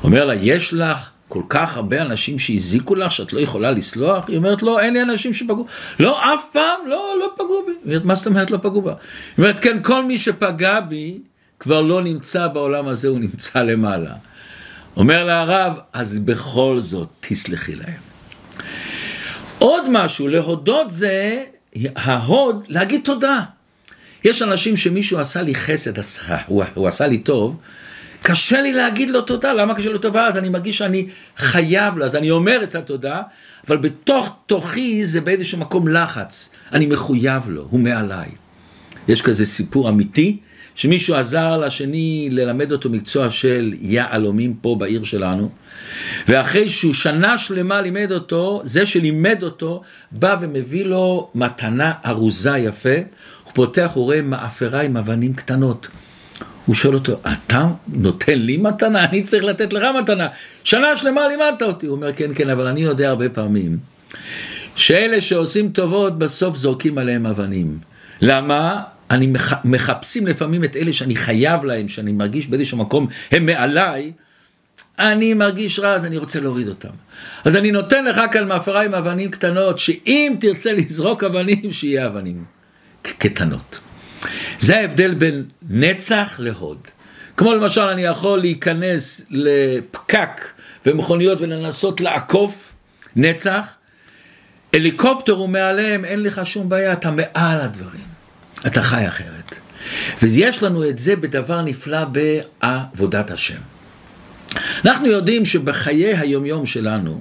אומר 0.04 0.24
לה, 0.24 0.34
יש 0.34 0.74
לך 0.74 1.10
כל 1.32 1.42
כך 1.48 1.76
הרבה 1.76 2.02
אנשים 2.02 2.38
שהזיקו 2.38 2.94
לך 2.94 3.12
שאת 3.12 3.32
לא 3.32 3.40
יכולה 3.40 3.70
לסלוח? 3.70 4.24
היא 4.28 4.36
אומרת, 4.36 4.62
לא, 4.62 4.80
אין 4.80 4.94
לי 4.94 5.02
אנשים 5.02 5.32
שפגעו. 5.32 5.66
לא, 6.00 6.34
אף 6.34 6.44
פעם, 6.52 6.80
לא, 6.86 7.14
לא 7.20 7.30
פגעו 7.34 7.62
בי. 7.66 7.72
היא 7.72 7.78
אומרת, 7.84 8.04
מה 8.04 8.14
זאת 8.14 8.26
אומרת 8.26 8.50
לא 8.50 8.56
פגעו 8.56 8.82
בה? 8.82 8.90
היא 8.90 8.98
אומרת, 9.38 9.60
כן, 9.60 9.82
כל 9.82 10.04
מי 10.04 10.18
שפגע 10.18 10.80
בי 10.80 11.18
כבר 11.60 11.80
לא 11.80 12.02
נמצא 12.02 12.46
בעולם 12.46 12.88
הזה, 12.88 13.08
הוא 13.08 13.18
נמצא 13.18 13.62
למעלה. 13.62 14.14
אומר 14.96 15.24
לה 15.24 15.40
הרב, 15.40 15.78
אז 15.92 16.18
בכל 16.18 16.76
זאת 16.78 17.08
תסלחי 17.20 17.74
להם. 17.74 18.00
עוד 19.58 19.84
משהו, 19.90 20.28
להודות 20.28 20.90
זה, 20.90 21.44
ההוד, 21.96 22.64
להגיד 22.68 23.00
תודה. 23.04 23.40
יש 24.24 24.42
אנשים 24.42 24.76
שמישהו 24.76 25.18
עשה 25.18 25.42
לי 25.42 25.54
חסד, 25.54 25.92
הוא, 26.46 26.64
הוא 26.74 26.88
עשה 26.88 27.06
לי 27.06 27.18
טוב, 27.18 27.56
קשה 28.22 28.62
לי 28.62 28.72
להגיד 28.72 29.10
לו 29.10 29.20
תודה, 29.22 29.52
למה 29.52 29.74
קשה 29.74 29.90
לו 29.90 29.98
טובה? 29.98 30.26
אז 30.26 30.36
אני 30.36 30.48
מרגיש 30.48 30.78
שאני 30.78 31.06
חייב 31.36 31.96
לו, 31.96 32.04
אז 32.04 32.16
אני 32.16 32.30
אומר 32.30 32.60
את 32.62 32.74
התודה, 32.74 33.22
אבל 33.68 33.76
בתוך 33.76 34.36
תוכי 34.46 35.06
זה 35.06 35.20
באיזשהו 35.20 35.58
מקום 35.58 35.88
לחץ, 35.88 36.50
אני 36.72 36.86
מחויב 36.86 37.48
לו, 37.48 37.66
הוא 37.70 37.80
מעליי. 37.80 38.28
יש 39.08 39.22
כזה 39.22 39.46
סיפור 39.46 39.88
אמיתי, 39.88 40.38
שמישהו 40.74 41.14
עזר 41.14 41.58
לשני 41.58 42.28
ללמד 42.32 42.72
אותו 42.72 42.90
מקצוע 42.90 43.30
של 43.30 43.74
יהלומים 43.80 44.54
פה 44.54 44.76
בעיר 44.78 45.04
שלנו, 45.04 45.50
ואחרי 46.28 46.68
שהוא 46.68 46.94
שנה 46.94 47.38
שלמה 47.38 47.80
לימד 47.80 48.12
אותו, 48.12 48.60
זה 48.64 48.86
שלימד 48.86 49.42
אותו, 49.42 49.82
בא 50.12 50.36
ומביא 50.40 50.84
לו 50.84 51.30
מתנה 51.34 51.92
ארוזה 52.06 52.58
יפה, 52.58 52.94
הוא 53.44 53.52
פותח, 53.54 53.90
הוא 53.94 54.04
רואה 54.04 54.22
מאפרה 54.22 54.80
עם 54.80 54.96
אבנים 54.96 55.32
קטנות. 55.32 55.88
הוא 56.66 56.74
שואל 56.74 56.94
אותו, 56.94 57.12
אתה 57.32 57.66
נותן 57.88 58.38
לי 58.38 58.56
מתנה? 58.56 59.04
אני 59.04 59.22
צריך 59.22 59.44
לתת 59.44 59.72
לך 59.72 59.82
מתנה. 60.02 60.28
שנה 60.64 60.96
שלמה 60.96 61.28
לימדת 61.28 61.62
אותי. 61.62 61.86
הוא 61.86 61.96
אומר, 61.96 62.12
כן, 62.12 62.34
כן, 62.34 62.50
אבל 62.50 62.66
אני 62.66 62.80
יודע 62.80 63.08
הרבה 63.08 63.28
פעמים 63.28 63.78
שאלה 64.76 65.20
שעושים 65.20 65.68
טובות 65.68 66.18
בסוף 66.18 66.56
זורקים 66.56 66.98
עליהם 66.98 67.26
אבנים. 67.26 67.78
למה? 68.20 68.82
אני 69.10 69.26
מח... 69.26 69.52
מחפשים 69.64 70.26
לפעמים 70.26 70.64
את 70.64 70.76
אלה 70.76 70.92
שאני 70.92 71.16
חייב 71.16 71.64
להם, 71.64 71.88
שאני 71.88 72.12
מרגיש 72.12 72.46
באיזשהו 72.46 72.78
מקום, 72.78 73.06
הם 73.30 73.46
מעליי, 73.46 74.12
אני 74.98 75.34
מרגיש 75.34 75.78
רע, 75.78 75.94
אז 75.94 76.06
אני 76.06 76.18
רוצה 76.18 76.40
להוריד 76.40 76.68
אותם. 76.68 76.88
אז 77.44 77.56
אני 77.56 77.72
נותן 77.72 78.04
לך 78.04 78.20
כאן 78.32 78.48
מאפרה 78.48 78.84
עם 78.84 78.94
אבנים 78.94 79.30
קטנות, 79.30 79.78
שאם 79.78 80.34
תרצה 80.40 80.72
לזרוק 80.72 81.24
אבנים, 81.24 81.72
שיהיה 81.72 82.06
אבנים 82.06 82.44
קטנות. 83.02 83.78
זה 84.62 84.76
ההבדל 84.76 85.14
בין 85.14 85.44
נצח 85.68 86.34
להוד. 86.38 86.78
כמו 87.36 87.54
למשל 87.54 87.80
אני 87.80 88.02
יכול 88.02 88.40
להיכנס 88.40 89.26
לפקק 89.30 90.52
ומכוניות 90.86 91.40
ולנסות 91.40 92.00
לעקוף 92.00 92.72
נצח, 93.16 93.66
הליקופטר 94.72 95.32
הוא 95.32 95.48
מעליהם, 95.48 96.04
אין 96.04 96.22
לך 96.22 96.40
שום 96.44 96.68
בעיה, 96.68 96.92
אתה 96.92 97.10
מעל 97.10 97.60
הדברים, 97.60 98.04
אתה 98.66 98.82
חי 98.82 99.08
אחרת. 99.08 99.54
ויש 100.22 100.62
לנו 100.62 100.88
את 100.88 100.98
זה 100.98 101.16
בדבר 101.16 101.62
נפלא 101.62 102.04
בעבודת 102.04 103.30
השם. 103.30 103.60
אנחנו 104.84 105.06
יודעים 105.06 105.44
שבחיי 105.44 106.16
היומיום 106.16 106.66
שלנו, 106.66 107.20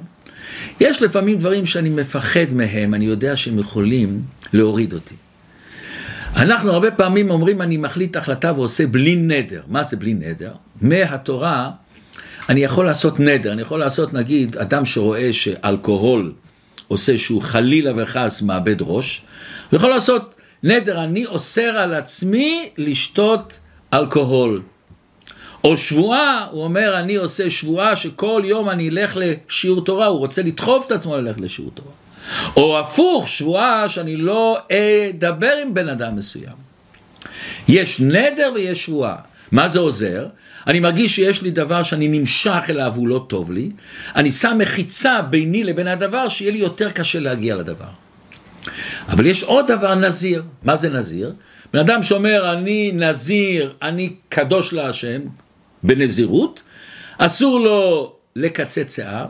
יש 0.79 1.01
לפעמים 1.01 1.37
דברים 1.37 1.65
שאני 1.65 1.89
מפחד 1.89 2.53
מהם, 2.53 2.93
אני 2.93 3.05
יודע 3.05 3.35
שהם 3.35 3.59
יכולים 3.59 4.21
להוריד 4.53 4.93
אותי. 4.93 5.15
אנחנו 6.35 6.71
הרבה 6.71 6.91
פעמים 6.91 7.31
אומרים 7.31 7.61
אני 7.61 7.77
מחליט 7.77 8.15
החלטה 8.15 8.51
ועושה 8.55 8.87
בלי 8.87 9.15
נדר. 9.15 9.61
מה 9.67 9.83
זה 9.83 9.97
בלי 9.97 10.13
נדר? 10.13 10.53
מהתורה 10.81 11.69
אני 12.49 12.63
יכול 12.63 12.85
לעשות 12.85 13.19
נדר, 13.19 13.51
אני 13.51 13.61
יכול 13.61 13.79
לעשות 13.79 14.13
נגיד 14.13 14.57
אדם 14.57 14.85
שרואה 14.85 15.33
שאלכוהול 15.33 16.33
עושה 16.87 17.17
שהוא 17.17 17.41
חלילה 17.41 17.91
וחס 17.95 18.41
מאבד 18.41 18.75
ראש, 18.81 19.21
הוא 19.69 19.77
יכול 19.77 19.89
לעשות 19.89 20.35
נדר, 20.63 21.03
אני 21.03 21.25
אוסר 21.25 21.61
על 21.61 21.93
עצמי 21.93 22.69
לשתות 22.77 23.59
אלכוהול. 23.93 24.61
או 25.63 25.77
שבועה, 25.77 26.47
הוא 26.51 26.63
אומר 26.63 26.99
אני 26.99 27.15
עושה 27.15 27.49
שבועה 27.49 27.95
שכל 27.95 28.41
יום 28.45 28.69
אני 28.69 28.89
אלך 28.89 29.17
לשיעור 29.17 29.83
תורה, 29.83 30.05
הוא 30.05 30.19
רוצה 30.19 30.43
לדחוף 30.43 30.87
את 30.87 30.91
עצמו 30.91 31.17
ללכת 31.17 31.41
לשיעור 31.41 31.71
תורה. 31.73 31.91
או 32.57 32.79
הפוך, 32.79 33.29
שבועה 33.29 33.89
שאני 33.89 34.17
לא 34.17 34.59
אדבר 34.71 35.53
עם 35.61 35.73
בן 35.73 35.89
אדם 35.89 36.15
מסוים. 36.15 36.55
יש 37.67 37.99
נדר 37.99 38.51
ויש 38.55 38.83
שבועה. 38.83 39.15
מה 39.51 39.67
זה 39.67 39.79
עוזר? 39.79 40.27
אני 40.67 40.79
מרגיש 40.79 41.15
שיש 41.15 41.41
לי 41.41 41.51
דבר 41.51 41.83
שאני 41.83 42.07
נמשך 42.07 42.63
אליו 42.69 42.91
והוא 42.93 43.07
לא 43.07 43.25
טוב 43.27 43.51
לי, 43.51 43.69
אני 44.15 44.31
שם 44.31 44.57
מחיצה 44.57 45.21
ביני 45.21 45.63
לבין 45.63 45.87
הדבר 45.87 46.29
שיהיה 46.29 46.51
לי 46.51 46.57
יותר 46.57 46.91
קשה 46.91 47.19
להגיע 47.19 47.55
לדבר. 47.55 47.85
אבל 49.09 49.25
יש 49.25 49.43
עוד 49.43 49.71
דבר 49.71 49.95
נזיר. 49.95 50.43
מה 50.63 50.75
זה 50.75 50.89
נזיר? 50.89 51.33
בן 51.73 51.79
אדם 51.79 52.03
שאומר 52.03 52.53
אני 52.53 52.91
נזיר, 52.93 53.73
אני 53.81 54.09
קדוש 54.29 54.73
להשם, 54.73 55.21
בנזירות, 55.83 56.61
אסור 57.17 57.59
לו 57.59 58.13
לקצץ 58.35 58.95
שיער, 58.95 59.25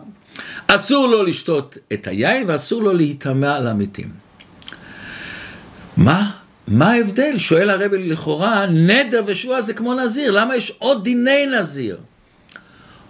אסור 0.75 1.07
לו 1.07 1.23
לשתות 1.23 1.77
את 1.93 2.07
היין 2.07 2.49
ואסור 2.49 2.83
לו 2.83 2.93
להיטמע 2.93 3.55
על 3.55 3.67
המתים. 3.67 4.09
מה? 5.97 6.31
מה 6.67 6.91
ההבדל? 6.91 7.37
שואל 7.37 7.69
הרבי 7.69 8.09
לכאורה, 8.09 8.65
נדר 8.65 9.23
ושבועה 9.27 9.61
זה 9.61 9.73
כמו 9.73 9.93
נזיר, 9.93 10.31
למה 10.31 10.55
יש 10.55 10.73
עוד 10.79 11.03
דיני 11.03 11.45
נזיר? 11.59 11.97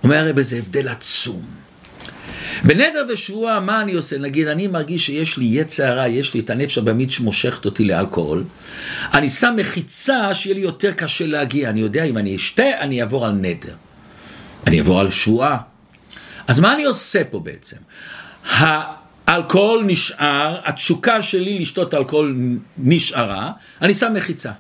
אומר 0.04 0.16
הרבי, 0.16 0.44
זה 0.44 0.58
הבדל 0.58 0.88
עצום. 0.88 1.42
בנדר 2.64 3.06
ושבועה, 3.10 3.60
מה 3.60 3.82
אני 3.82 3.94
עושה? 3.94 4.18
נגיד, 4.18 4.48
אני 4.48 4.68
מרגיש 4.68 5.06
שיש 5.06 5.38
לי 5.38 5.46
יצע 5.46 5.90
הרע, 5.90 6.08
יש 6.08 6.34
לי 6.34 6.40
את 6.40 6.50
הנפש 6.50 6.78
הבמית 6.78 7.12
שמושכת 7.12 7.66
אותי 7.66 7.86
לאלכוהול. 7.86 8.44
אני 9.14 9.30
שם 9.30 9.54
מחיצה 9.58 10.34
שיהיה 10.34 10.56
לי 10.56 10.62
יותר 10.62 10.92
קשה 10.92 11.26
להגיע. 11.26 11.70
אני 11.70 11.80
יודע, 11.80 12.04
אם 12.04 12.18
אני 12.18 12.36
אשתה, 12.36 12.80
אני 12.80 13.02
אעבור 13.02 13.26
על 13.26 13.32
נדר. 13.32 13.74
אני 14.68 14.80
אעבור 14.80 15.00
על 15.00 15.12
שבועה. 15.12 15.71
אז 16.48 16.60
מה 16.60 16.74
אני 16.74 16.84
עושה 16.84 17.24
פה 17.24 17.40
בעצם? 17.40 17.78
אלכוהול 19.30 19.84
נשאר, 19.86 20.60
התשוקה 20.64 21.22
שלי 21.22 21.60
לשתות 21.60 21.94
אלכוהול 21.94 22.36
נשארה, 22.78 23.52
אני 23.82 23.94
שם 23.94 24.14
מחיצה. 24.14 24.52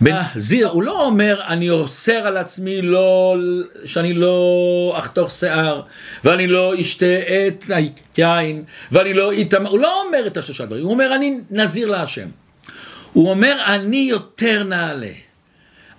בנזיר, 0.00 0.68
הוא 0.68 0.82
לא 0.82 1.04
אומר, 1.04 1.40
אני 1.46 1.70
אוסר 1.70 2.26
על 2.26 2.36
עצמי 2.36 2.82
לא, 2.82 3.36
שאני 3.84 4.12
לא 4.12 4.94
אחתוך 4.98 5.30
שיער, 5.30 5.82
ואני 6.24 6.46
לא 6.46 6.80
אשתה 6.80 7.16
את 7.48 7.64
היין, 8.16 8.64
ואני 8.92 9.14
לא 9.14 9.40
אתאמר, 9.40 9.70
הוא 9.70 9.78
לא 9.78 10.02
אומר 10.06 10.26
את 10.26 10.36
השלושה 10.36 10.66
דברים, 10.66 10.84
הוא 10.84 10.92
אומר, 10.92 11.14
אני 11.14 11.40
נזיר 11.50 11.88
להשם. 11.88 12.28
הוא 13.12 13.30
אומר, 13.30 13.56
אני 13.66 14.06
יותר 14.10 14.62
נעלה. 14.62 15.12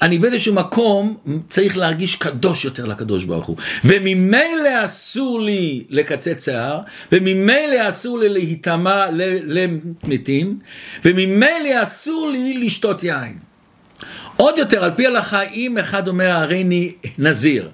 אני 0.02 0.20
באיזשהו 0.20 0.54
מקום 0.54 1.18
צריך 1.48 1.78
להרגיש 1.78 2.16
קדוש 2.16 2.66
יותר 2.66 2.86
לקדוש 2.86 3.24
ברוך 3.24 3.46
הוא. 3.46 3.58
וממילא 3.86 4.84
אסור 4.84 5.42
לי 5.42 5.84
לקצץ 5.90 6.46
שיער, 6.46 6.80
וממילא 7.12 7.90
אסור 7.90 8.20
לי 8.20 8.30
להיטמע 8.30 9.06
למתים, 9.44 10.60
וממילא 11.06 11.82
אסור 11.82 12.30
לי 12.30 12.54
לשתות 12.54 13.04
יין. 13.04 13.38
עוד 14.36 14.58
יותר, 14.58 14.84
על 14.84 14.92
פי 14.96 15.08
הלכה, 15.08 15.42
אם 15.42 15.78
אחד 15.78 16.08
אומר 16.08 16.32
הרי 16.32 16.62
אני 16.62 16.94
נזיר, 17.18 17.70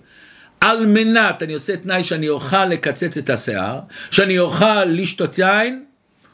על 0.61 0.85
מנת, 0.85 1.43
אני 1.43 1.53
עושה 1.53 1.77
תנאי 1.77 2.03
שאני 2.03 2.29
אוכל 2.29 2.65
לקצץ 2.65 3.17
את 3.17 3.29
השיער, 3.29 3.79
שאני 4.11 4.39
אוכל 4.39 4.85
לשתות 4.85 5.39
יין, 5.39 5.83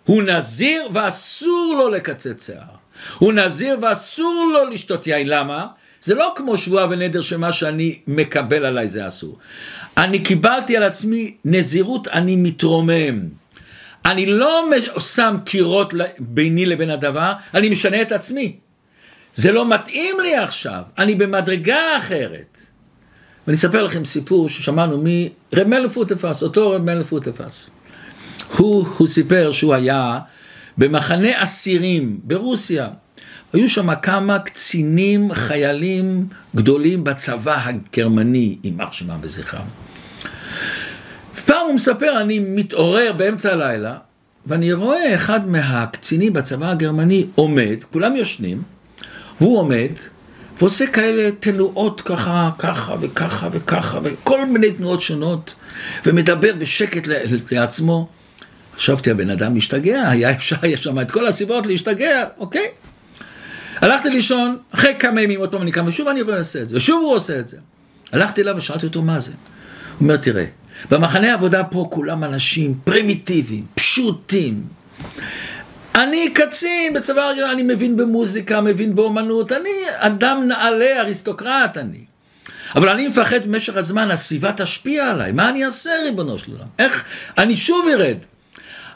הוא 0.06 0.24
נזיר 0.24 0.88
ואסור 0.94 1.76
לו 1.80 1.90
לקצץ 1.90 2.46
שיער. 2.46 2.80
הוא 3.18 3.34
נזיר 3.34 3.78
ואסור 3.82 4.52
לו 4.54 4.70
לשתות 4.70 5.08
יין, 5.08 5.28
למה? 5.28 5.68
זה 6.02 6.16
לא 6.16 6.34
כמו 6.36 6.58
שבועה 6.58 6.88
ונדר 6.90 7.22
שמה 7.22 7.54
שאני 7.54 8.00
מקבל 8.08 8.66
עליי 8.66 8.88
זה 8.88 9.08
אסור. 9.08 9.38
אני 9.98 10.20
קיבלתי 10.20 10.78
על 10.78 10.84
עצמי 10.84 11.36
נזירות, 11.46 12.08
אני 12.08 12.36
מתרומם. 12.36 13.20
אני 14.06 14.26
לא 14.26 14.66
שם 15.00 15.38
קירות 15.46 15.94
ביני 16.20 16.66
לבין 16.66 16.90
הדבר, 16.90 17.34
אני 17.54 17.70
משנה 17.70 18.02
את 18.02 18.12
עצמי. 18.12 18.56
זה 19.36 19.52
לא 19.52 19.70
מתאים 19.70 20.20
לי 20.20 20.36
עכשיו, 20.36 20.82
אני 20.98 21.16
במדרגה 21.16 21.98
אחרת. 21.98 22.58
ואני 23.48 23.58
אספר 23.58 23.84
לכם 23.84 24.06
סיפור 24.06 24.50
ששמענו 24.50 25.04
מרב 25.04 25.68
מלך 25.68 25.92
פוטפס, 25.92 26.44
אותו 26.44 26.72
רב 26.72 26.82
מלך 26.82 27.08
פוטפס. 27.08 27.70
הוא, 28.58 28.86
הוא 28.98 29.08
סיפר 29.08 29.52
שהוא 29.52 29.74
היה 29.74 30.20
במחנה 30.78 31.44
אסירים 31.44 32.20
ברוסיה. 32.24 32.86
היו 33.54 33.70
שם 33.70 33.96
כמה 33.96 34.40
קצינים, 34.40 35.34
חיילים 35.34 36.28
גדולים 36.56 37.04
בצבא 37.04 37.62
הגרמני, 37.64 38.58
יימח 38.64 38.94
שמם 38.94 39.18
וזכרם. 39.22 39.66
פעם 41.46 41.66
הוא 41.66 41.76
מספר, 41.76 42.22
אני 42.22 42.40
מתעורר 42.40 43.14
באמצע 43.18 43.52
הלילה, 43.52 43.98
ואני 44.48 44.74
רואה 44.74 45.16
אחד 45.16 45.50
מהקצינים 45.50 46.34
בצבא 46.34 46.70
הגרמני 46.70 47.26
עומד, 47.36 47.84
כולם 47.92 48.16
יושנים, 48.16 48.62
והוא 49.42 49.60
עומד 49.60 49.92
ועושה 50.60 50.88
כאלה 50.88 51.32
תנועות 51.40 52.02
ככה, 52.02 52.50
ככה 52.58 52.96
וככה 53.00 53.48
וככה, 53.52 54.00
וכל 54.04 54.46
מיני 54.46 54.72
תנועות 54.72 55.02
שונות, 55.02 55.56
ומדבר 56.06 56.52
בשקט 56.58 57.08
לעצמו. 57.52 58.08
חשבתי, 58.76 59.12
הבן 59.12 59.30
אדם 59.30 59.56
משתגע, 59.56 60.10
היה 60.10 60.32
אפשר, 60.32 60.66
יש 60.66 60.84
שם 60.84 61.02
את 61.02 61.12
כל 61.12 61.28
הסיבות 61.28 61.66
להשתגע, 61.66 62.26
אוקיי. 62.38 62.68
הלכתי 63.82 64.10
לישון, 64.10 64.58
אחרי 64.72 64.96
כמה 65.00 65.22
ימים 65.22 65.40
עוד 65.40 65.52
פעם 65.52 65.62
אני 65.62 65.72
קם, 65.72 65.88
ושוב 65.88 66.08
אני 66.08 66.22
רואה 66.22 66.38
עושה 66.38 66.62
את 66.62 66.68
זה, 66.68 66.76
ושוב 66.76 67.04
הוא 67.04 67.16
עושה 67.16 67.40
את 67.40 67.48
זה. 67.48 67.58
הלכתי 68.12 68.42
אליו 68.42 68.56
ושאלתי 68.58 68.86
אותו 68.86 69.02
מה 69.02 69.20
זה. 69.20 69.32
הוא 69.32 69.38
אומר, 70.02 70.18
תראה, 70.18 70.46
במחנה 70.92 71.32
העבודה 71.32 71.64
פה 71.64 71.88
כולם 71.92 72.24
אנשים 72.24 72.74
פרימיטיביים, 72.84 73.66
פשוטים. 73.76 74.64
אני 75.96 76.30
קצין 76.34 76.94
בצבא 76.94 77.22
הרגיל, 77.22 77.44
אני 77.44 77.64
מבין 77.64 77.98
במוזיקה, 77.98 78.62
מבין 78.62 78.96
באומנות, 78.96 79.52
אני 79.52 79.70
אדם 79.96 80.44
נעלה, 80.48 81.00
אריסטוקרט 81.00 81.78
אני. 81.78 82.04
אבל 82.76 82.90
אני 82.90 83.08
מפחד 83.08 83.46
במשך 83.46 83.76
הזמן, 83.76 84.12
הסביבה 84.12 84.52
תשפיע 84.52 85.10
עליי, 85.10 85.32
מה 85.32 85.50
אני 85.50 85.66
אעשה 85.66 85.90
ריבונו 86.04 86.38
של 86.38 86.52
עולם? 86.52 86.68
איך, 86.80 87.04
אני 87.38 87.58
שוב 87.58 87.86
ארד. 87.94 88.18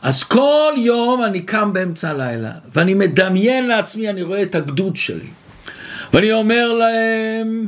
אז 0.04 0.24
כל 0.24 0.74
יום 0.78 1.24
אני 1.24 1.42
קם 1.42 1.74
באמצע 1.74 2.10
הלילה, 2.10 2.52
ואני 2.74 2.94
מדמיין 2.94 3.68
לעצמי, 3.68 4.10
אני 4.10 4.22
רואה 4.22 4.42
את 4.42 4.56
הגדוד 4.56 4.96
שלי. 4.96 5.28
ואני 6.14 6.34
אומר 6.34 6.74
להם, 6.74 7.66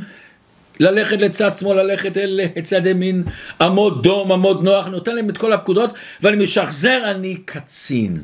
ללכת 0.80 1.20
לצד 1.20 1.56
שמאל, 1.56 1.82
ללכת 1.82 2.16
לצד 2.16 2.86
ימין, 2.86 3.24
עמוד 3.60 4.02
דום, 4.02 4.32
עמוד 4.32 4.62
נוח, 4.62 4.86
נותן 4.86 5.14
להם 5.14 5.30
את 5.30 5.38
כל 5.38 5.52
הפקודות, 5.52 5.94
ואני 6.22 6.44
משחזר, 6.44 7.02
אני 7.04 7.36
קצין. 7.44 8.18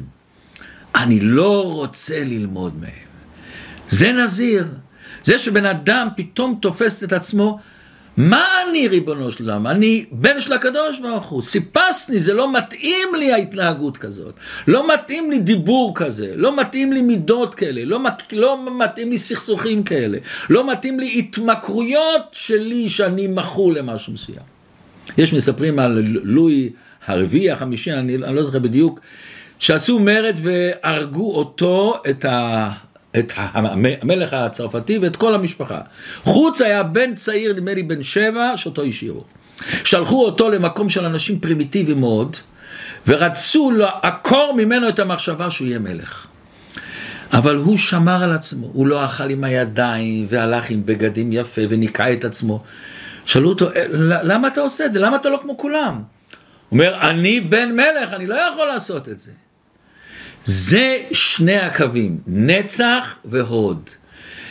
אני 0.95 1.21
לא 1.21 1.73
רוצה 1.73 2.25
ללמוד 2.25 2.81
מהם. 2.81 3.09
זה 3.89 4.13
נזיר. 4.13 4.67
זה 5.23 5.39
שבן 5.39 5.67
אדם 5.67 6.09
פתאום 6.17 6.59
תופס 6.63 7.05
את 7.05 7.13
עצמו, 7.13 7.59
מה 8.17 8.47
אני 8.69 8.89
ריבונו 8.89 9.33
של 9.33 9.51
עולם? 9.51 9.67
אני 9.67 10.05
בן 10.11 10.41
של 10.41 10.53
הקדוש 10.53 10.99
ברוך 11.01 11.27
הוא, 11.27 11.43
סיפסני, 11.43 12.21
זה 12.21 12.35
לא 12.35 12.53
מתאים 12.53 13.09
לי 13.19 13.33
ההתנהגות 13.33 13.97
כזאת, 13.97 14.35
לא 14.67 14.95
מתאים 14.95 15.31
לי 15.31 15.39
דיבור 15.39 15.93
כזה, 15.95 16.33
לא 16.37 16.57
מתאים 16.57 16.93
לי 16.93 17.03
מידות 17.03 17.55
כאלה, 17.55 17.85
לא, 17.85 17.99
מת, 17.99 18.33
לא 18.33 18.59
מתאים 18.79 19.11
לי 19.11 19.19
סכסוכים 19.19 19.83
כאלה, 19.83 20.19
לא 20.51 20.73
מתאים 20.73 21.01
לי 21.01 21.19
התמכרויות 21.19 22.23
שלי 22.33 22.89
שאני 22.89 23.27
מכור 23.27 23.73
למשהו 23.73 24.13
מסוים. 24.13 24.53
יש 25.19 25.33
מספרים 25.33 25.79
על 25.79 26.03
לואי 26.07 26.71
הרביעי, 27.07 27.51
החמישי, 27.51 27.93
אני, 27.93 28.15
אני 28.15 28.37
לא 28.37 28.43
זוכר 28.43 28.59
בדיוק, 28.59 29.01
שעשו 29.59 29.99
מרד 29.99 30.39
והרגו 30.43 31.35
אותו, 31.35 31.95
את, 32.11 32.25
ה, 32.25 32.71
את 33.19 33.33
המלך 33.37 34.33
הצרפתי 34.33 34.99
ואת 34.99 35.17
כל 35.17 35.35
המשפחה. 35.35 35.81
חוץ 36.23 36.61
היה 36.61 36.83
בן 36.83 37.15
צעיר, 37.15 37.53
נדמה 37.53 37.75
לי 37.75 37.83
בן 37.83 38.03
שבע, 38.03 38.53
שאותו 38.57 38.83
השאירו. 38.83 39.25
שלחו 39.85 40.25
אותו 40.25 40.51
למקום 40.51 40.89
של 40.89 41.05
אנשים 41.05 41.39
פרימיטיביים 41.39 42.01
מאוד, 42.01 42.37
ורצו 43.07 43.71
לעקור 43.71 44.55
ממנו 44.57 44.89
את 44.89 44.99
המחשבה 44.99 45.51
שהוא 45.51 45.67
יהיה 45.67 45.79
מלך. 45.79 46.27
אבל 47.33 47.57
הוא 47.57 47.79
שמר 47.79 48.23
על 48.23 48.33
עצמו, 48.33 48.71
הוא 48.73 48.87
לא 48.87 49.05
אכל 49.05 49.31
עם 49.31 49.45
הידיים 49.45 50.27
והלך 50.29 50.71
עם 50.71 50.87
בגדים 50.87 51.33
יפה 51.33 51.63
וניקה 51.69 52.13
את 52.13 52.25
עצמו. 52.25 52.63
שאלו 53.27 53.49
אותו, 53.49 53.69
למה 54.23 54.49
אתה 54.49 54.61
עושה 54.61 54.87
את 54.87 54.93
זה? 54.93 55.01
למה 55.01 55.17
אתה 55.17 55.29
לא 55.29 55.39
כמו 55.43 55.57
כולם? 55.57 55.95
הוא 55.95 56.03
אומר, 56.79 57.11
אני 57.11 57.41
בן 57.41 57.73
מלך, 57.73 58.13
אני 58.13 58.27
לא 58.27 58.35
יכול 58.35 58.67
לעשות 58.67 59.09
את 59.09 59.19
זה. 59.19 59.31
זה 60.45 60.99
שני 61.13 61.57
הקווים, 61.57 62.19
נצח 62.27 63.17
והוד. 63.25 63.91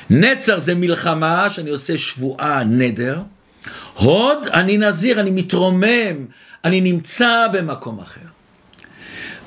נצח 0.09 0.57
זה 0.57 0.75
מלחמה 0.75 1.49
שאני 1.49 1.69
עושה 1.69 1.97
שבועה, 1.97 2.63
נדר. 2.63 3.21
הוד, 3.93 4.47
אני 4.47 4.77
נזיר, 4.77 5.19
אני 5.19 5.31
מתרומם, 5.31 6.25
אני 6.65 6.81
נמצא 6.81 7.47
במקום 7.53 7.99
אחר. 7.99 8.21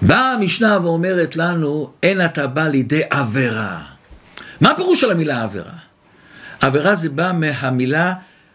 באה 0.03 0.33
המשנה 0.33 0.79
ואומרת 0.83 1.37
לנו, 1.37 1.91
אין 2.03 2.25
אתה 2.25 2.47
בא 2.47 2.67
לידי 2.67 3.03
עבירה. 3.11 3.85
מה 4.61 4.71
הפירוש 4.71 5.01
של 5.01 5.11
המילה 5.11 5.43
עבירה? 5.43 5.73
עבירה 6.61 6.95
זה 6.95 7.09
בא 7.09 7.33
מהמילה 7.35 8.15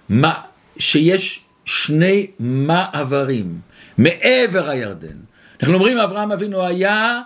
מה, 0.10 0.34
שיש 0.78 1.44
שני 1.66 2.28
מעברים 2.40 3.60
מעבר 3.98 4.70
הירדן. 4.70 5.18
אנחנו 5.62 5.74
אומרים 5.76 5.98
אברהם 5.98 6.32
אבינו 6.32 6.66
היה 6.66 7.22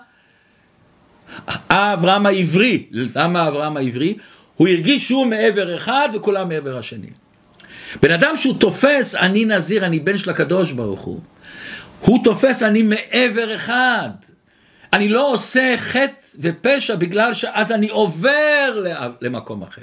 אברהם 1.70 2.26
העברי, 2.26 2.86
למה 2.92 3.48
אברהם 3.48 3.78
העברי? 3.78 4.18
הוא 4.56 4.68
הרגיש 4.68 5.08
שהוא 5.08 5.26
מעבר 5.26 5.76
אחד 5.76 6.10
וכולם 6.14 6.50
מעבר 6.50 6.78
השני. 6.78 7.08
בן 8.02 8.12
אדם 8.12 8.36
שהוא 8.36 8.60
תופס 8.60 9.16
אני 9.16 9.46
נזיר, 9.46 9.86
אני 9.86 10.00
בן 10.00 10.18
של 10.18 10.30
הקדוש 10.30 10.72
ברוך 10.72 11.02
הוא, 11.02 11.20
הוא 12.00 12.24
תופס 12.24 12.64
אני 12.64 12.82
מעבר 12.82 13.56
אחד. 13.56 14.10
אני 14.94 15.10
לא 15.10 15.34
עושה 15.34 15.74
חטא 15.78 16.14
ופשע 16.40 16.96
בגלל 16.96 17.34
שאז 17.34 17.72
אני 17.72 17.90
עובר 17.90 18.86
למקום 19.22 19.64
אחר. 19.64 19.82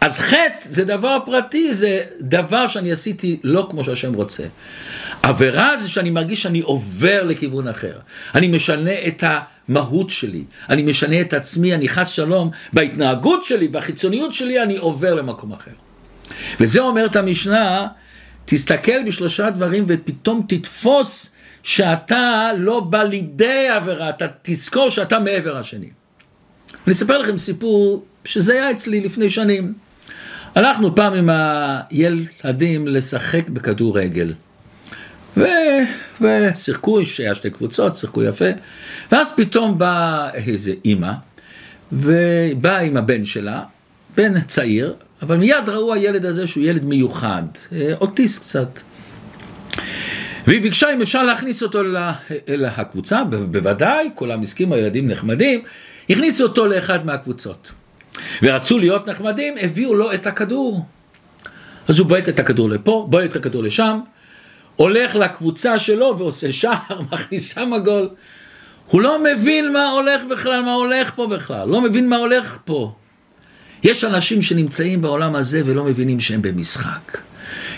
אז 0.00 0.18
חטא 0.18 0.58
זה 0.60 0.84
דבר 0.84 1.18
פרטי, 1.26 1.74
זה 1.74 2.00
דבר 2.20 2.68
שאני 2.68 2.92
עשיתי 2.92 3.40
לא 3.44 3.66
כמו 3.70 3.84
שהשם 3.84 4.14
רוצה. 4.14 4.42
עבירה 5.22 5.76
זה 5.76 5.88
שאני 5.88 6.10
מרגיש 6.10 6.42
שאני 6.42 6.60
עובר 6.60 7.22
לכיוון 7.22 7.68
אחר. 7.68 7.98
אני 8.34 8.48
משנה 8.48 8.92
את 9.06 9.24
המהות 9.68 10.10
שלי, 10.10 10.44
אני 10.68 10.82
משנה 10.82 11.20
את 11.20 11.32
עצמי, 11.32 11.74
אני 11.74 11.88
חס 11.88 12.08
שלום, 12.08 12.50
בהתנהגות 12.72 13.42
שלי, 13.44 13.68
בחיצוניות 13.68 14.32
שלי, 14.32 14.62
אני 14.62 14.76
עובר 14.76 15.14
למקום 15.14 15.52
אחר. 15.52 15.70
וזה 16.60 16.80
אומרת 16.80 17.16
המשנה, 17.16 17.86
תסתכל 18.44 19.04
בשלושה 19.06 19.50
דברים 19.50 19.84
ופתאום 19.86 20.42
תתפוס 20.48 21.30
שאתה 21.62 22.50
לא 22.58 22.80
בא 22.80 23.02
לידי 23.02 23.68
עבירה, 23.68 24.10
אתה 24.10 24.26
תזכור 24.42 24.90
שאתה 24.90 25.18
מעבר 25.18 25.56
השני. 25.56 25.90
אני 26.86 26.94
אספר 26.94 27.18
לכם 27.18 27.36
סיפור 27.36 28.04
שזה 28.24 28.52
היה 28.52 28.70
אצלי 28.70 29.00
לפני 29.00 29.30
שנים. 29.30 29.74
הלכנו 30.54 30.94
פעם 30.94 31.12
עם 31.12 31.30
הילדים 31.32 32.88
לשחק 32.88 33.48
בכדורגל. 33.48 34.34
ושיחקו, 36.20 36.98
היה 37.18 37.34
שתי 37.34 37.50
קבוצות, 37.50 37.96
שיחקו 37.96 38.22
יפה, 38.22 38.44
ואז 39.12 39.32
פתאום 39.36 39.78
באה 39.78 40.34
איזה 40.34 40.72
אימא, 40.84 41.12
ובאה 41.92 42.78
עם 42.78 42.96
הבן 42.96 43.24
שלה, 43.24 43.62
בן 44.16 44.40
צעיר, 44.40 44.94
אבל 45.22 45.36
מיד 45.36 45.68
ראו 45.68 45.94
הילד 45.94 46.24
הזה 46.24 46.46
שהוא 46.46 46.64
ילד 46.64 46.84
מיוחד, 46.84 47.42
אה, 47.72 47.92
אוטיסט 48.00 48.40
קצת. 48.40 48.80
והיא 50.46 50.62
ביקשה 50.62 50.92
אם 50.94 51.02
אפשר 51.02 51.22
להכניס 51.22 51.62
אותו 51.62 51.80
אל 52.48 52.64
הקבוצה, 52.64 53.24
בוודאי, 53.24 54.10
כולם 54.14 54.42
הסכימו, 54.42 54.74
הילדים 54.74 55.08
נחמדים, 55.08 55.60
הכניסו 56.10 56.44
אותו 56.44 56.66
לאחד 56.66 57.06
מהקבוצות. 57.06 57.72
ורצו 58.42 58.78
להיות 58.78 59.08
נחמדים, 59.08 59.54
הביאו 59.60 59.94
לו 59.94 60.12
את 60.12 60.26
הכדור. 60.26 60.84
אז 61.88 61.98
הוא 61.98 62.06
בועט 62.06 62.28
את 62.28 62.38
הכדור 62.38 62.70
לפה, 62.70 63.06
בועט 63.10 63.30
את 63.30 63.36
הכדור 63.36 63.62
לשם, 63.62 64.00
הולך 64.78 65.14
לקבוצה 65.14 65.78
שלו 65.78 66.18
ועושה 66.18 66.52
שער, 66.52 67.00
מכניס 67.12 67.54
שם 67.54 67.72
גול. 67.84 68.08
הוא 68.86 69.00
לא 69.00 69.18
מבין 69.24 69.72
מה 69.72 69.90
הולך 69.90 70.24
בכלל, 70.24 70.62
מה 70.62 70.72
הולך 70.72 71.12
פה 71.14 71.26
בכלל, 71.26 71.68
לא 71.68 71.80
מבין 71.80 72.08
מה 72.08 72.16
הולך 72.16 72.58
פה. 72.64 72.92
יש 73.82 74.04
אנשים 74.04 74.42
שנמצאים 74.42 75.02
בעולם 75.02 75.34
הזה 75.34 75.62
ולא 75.64 75.84
מבינים 75.84 76.20
שהם 76.20 76.42
במשחק. 76.42 77.18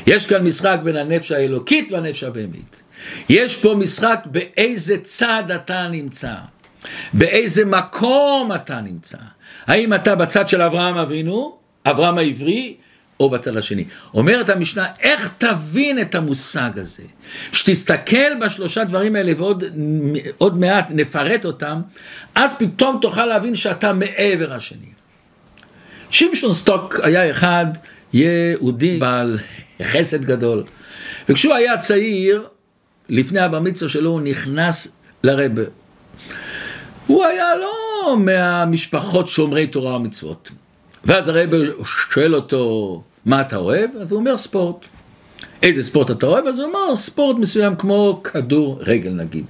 יש 0.06 0.26
כאן 0.26 0.44
משחק 0.44 0.78
בין 0.84 0.96
הנפש 0.96 1.32
האלוקית 1.32 1.92
והנפש 1.92 2.22
הבהמית. 2.22 2.82
יש 3.28 3.56
פה 3.56 3.74
משחק 3.74 4.26
באיזה 4.26 4.98
צד 4.98 5.44
אתה 5.54 5.88
נמצא, 5.88 6.34
באיזה 7.12 7.64
מקום 7.64 8.52
אתה 8.54 8.80
נמצא. 8.80 9.18
האם 9.66 9.94
אתה 9.94 10.14
בצד 10.14 10.48
של 10.48 10.62
אברהם 10.62 10.96
אבינו, 10.96 11.56
אברהם 11.86 12.18
העברי, 12.18 12.76
או 13.20 13.30
בצד 13.30 13.56
השני. 13.56 13.84
אומרת 14.14 14.48
המשנה, 14.48 14.86
איך 15.00 15.30
תבין 15.38 16.00
את 16.00 16.14
המושג 16.14 16.78
הזה? 16.78 17.02
שתסתכל 17.52 18.34
בשלושה 18.40 18.84
דברים 18.84 19.16
האלה 19.16 19.32
ועוד 19.36 20.58
מעט 20.58 20.86
נפרט 20.90 21.44
אותם, 21.44 21.80
אז 22.34 22.58
פתאום 22.58 22.98
תוכל 23.02 23.26
להבין 23.26 23.56
שאתה 23.56 23.92
מעבר 23.92 24.52
השני. 24.52 24.86
שמשון 26.10 26.52
סטוק 26.52 27.00
היה 27.02 27.30
אחד 27.30 27.66
יהודי 28.12 28.98
בעל 28.98 29.38
חסד 29.82 30.24
גדול, 30.24 30.64
וכשהוא 31.28 31.54
היה 31.54 31.78
צעיר, 31.78 32.46
לפני 33.08 33.40
הבר 33.40 33.60
מצווה 33.60 33.88
שלו 33.88 34.10
הוא 34.10 34.20
נכנס 34.20 34.88
לרבה. 35.24 35.62
הוא 37.06 37.24
היה 37.24 37.56
לא 37.56 38.16
מהמשפחות 38.16 39.28
שומרי 39.28 39.66
תורה 39.66 39.96
ומצוות. 39.96 40.50
ואז 41.04 41.28
הרב 41.28 41.50
שואל 42.10 42.34
אותו, 42.34 43.02
מה 43.26 43.40
אתה 43.40 43.56
אוהב? 43.56 43.90
אז 44.00 44.12
הוא 44.12 44.20
אומר 44.20 44.38
ספורט. 44.38 44.84
איזה 45.62 45.82
ספורט 45.82 46.10
אתה 46.10 46.26
אוהב? 46.26 46.46
אז 46.46 46.58
הוא 46.58 46.66
אומר 46.66 46.96
ספורט 46.96 47.36
מסוים 47.36 47.74
כמו 47.76 48.20
כדור 48.24 48.78
רגל 48.82 49.10
נגיד. 49.12 49.46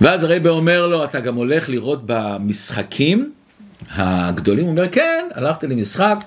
ואז 0.00 0.24
הרב 0.24 0.46
אומר 0.46 0.86
לו, 0.86 1.04
אתה 1.04 1.20
גם 1.20 1.34
הולך 1.34 1.68
לראות 1.68 2.02
במשחקים 2.06 3.32
הגדולים? 3.90 4.64
הוא 4.64 4.70
אומר, 4.70 4.88
כן, 4.88 5.24
הלכתי 5.34 5.66
למשחק. 5.66 6.18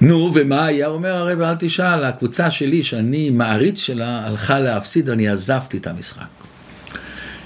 נו, 0.00 0.30
ומה 0.34 0.64
היה? 0.64 0.86
הוא 0.86 0.94
אומר, 0.94 1.14
הרב, 1.14 1.40
אל 1.40 1.54
תשאל, 1.58 2.04
הקבוצה 2.04 2.50
שלי, 2.50 2.82
שאני 2.82 3.30
מעריץ 3.30 3.78
שלה, 3.78 4.26
הלכה 4.26 4.58
להפסיד, 4.58 5.10
אני 5.10 5.28
עזבתי 5.28 5.76
את 5.76 5.86
המשחק. 5.86 6.26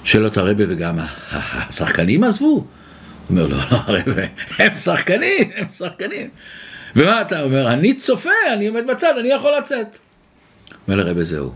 שואל 0.03 0.25
אותו 0.25 0.41
הרב, 0.41 0.57
וגם 0.59 0.99
השחקנים 1.31 2.23
עזבו? 2.23 2.45
הוא 2.45 2.63
אומר, 3.29 3.47
לא, 3.47 3.57
לא, 3.57 3.77
הרב, 3.85 4.17
הם 4.57 4.73
שחקנים, 4.73 5.51
הם 5.55 5.69
שחקנים. 5.69 6.29
ומה 6.95 7.21
אתה 7.21 7.41
אומר? 7.41 7.71
אני 7.71 7.93
צופה, 7.93 8.29
אני 8.53 8.67
עומד 8.67 8.87
בצד, 8.87 9.17
אני 9.17 9.29
יכול 9.29 9.51
לצאת. 9.57 9.97
אומר 10.87 11.03
לרבי 11.03 11.23
זהו. 11.23 11.51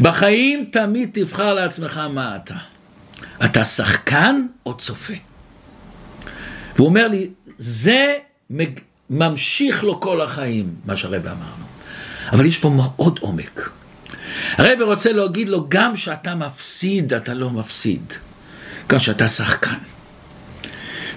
בחיים 0.00 0.64
תמיד 0.72 1.10
תבחר 1.12 1.54
לעצמך 1.54 2.00
מה 2.12 2.36
אתה. 2.36 2.54
אתה 3.44 3.64
שחקן 3.64 4.46
או 4.66 4.76
צופה? 4.76 5.14
והוא 6.76 6.88
אומר 6.88 7.08
לי, 7.08 7.30
זה 7.58 8.16
ממשיך 9.10 9.84
לו 9.84 10.00
כל 10.00 10.20
החיים, 10.20 10.74
מה 10.84 10.96
שהרבי 10.96 11.28
אמר 11.28 11.50
לו. 11.58 11.64
אבל 12.32 12.46
יש 12.46 12.58
פה 12.58 12.68
מאוד 12.68 13.18
עומק. 13.22 13.70
הרבי 14.52 14.84
רוצה 14.84 15.12
להגיד 15.12 15.48
לו, 15.48 15.66
גם 15.68 15.96
שאתה 15.96 16.34
מפסיד, 16.34 17.14
אתה 17.14 17.34
לא 17.34 17.50
מפסיד. 17.50 18.12
גם 18.88 18.98
שאתה 18.98 19.28
שחקן. 19.28 19.78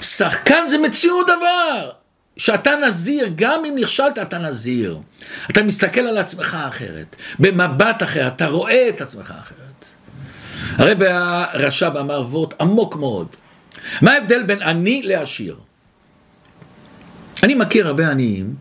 שחקן 0.02 0.64
זה 0.68 0.78
מציאות 0.78 1.26
דבר. 1.26 1.90
שאתה 2.38 2.72
נזיר, 2.88 3.30
גם 3.36 3.66
אם 3.66 3.76
נכשלת 3.78 4.18
אתה 4.18 4.38
נזיר. 4.38 5.00
אתה 5.50 5.64
מסתכל 5.64 6.02
על 6.02 6.18
עצמך 6.18 6.58
אחרת, 6.70 7.16
במבט 7.40 8.04
אחר, 8.04 8.28
אתה 8.28 8.48
רואה 8.48 8.90
את 8.90 9.02
עצמך 9.02 9.34
אחרת. 9.42 9.88
הרב 10.78 11.02
הרש"ב 11.02 11.98
אמר 11.98 12.22
וורט 12.22 12.62
עמוק 12.62 12.96
מאוד. 12.96 13.28
מה 14.02 14.12
ההבדל 14.12 14.44
בין 14.44 14.62
עני 14.62 15.02
לעשיר? 15.04 15.56
אני 17.44 17.56
מכיר 17.56 17.88
הרבה 17.88 18.12
עניים 18.12 18.56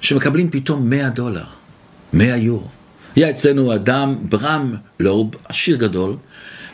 שמקבלים 0.00 0.50
פתאום 0.50 0.90
100 0.90 1.10
דולר, 1.10 1.44
100 2.12 2.36
יורו. 2.36 2.68
היה 3.16 3.30
אצלנו 3.30 3.74
אדם, 3.74 4.16
ברם 4.28 4.74
לוב, 5.00 5.30
עשיר 5.48 5.76
גדול, 5.76 6.16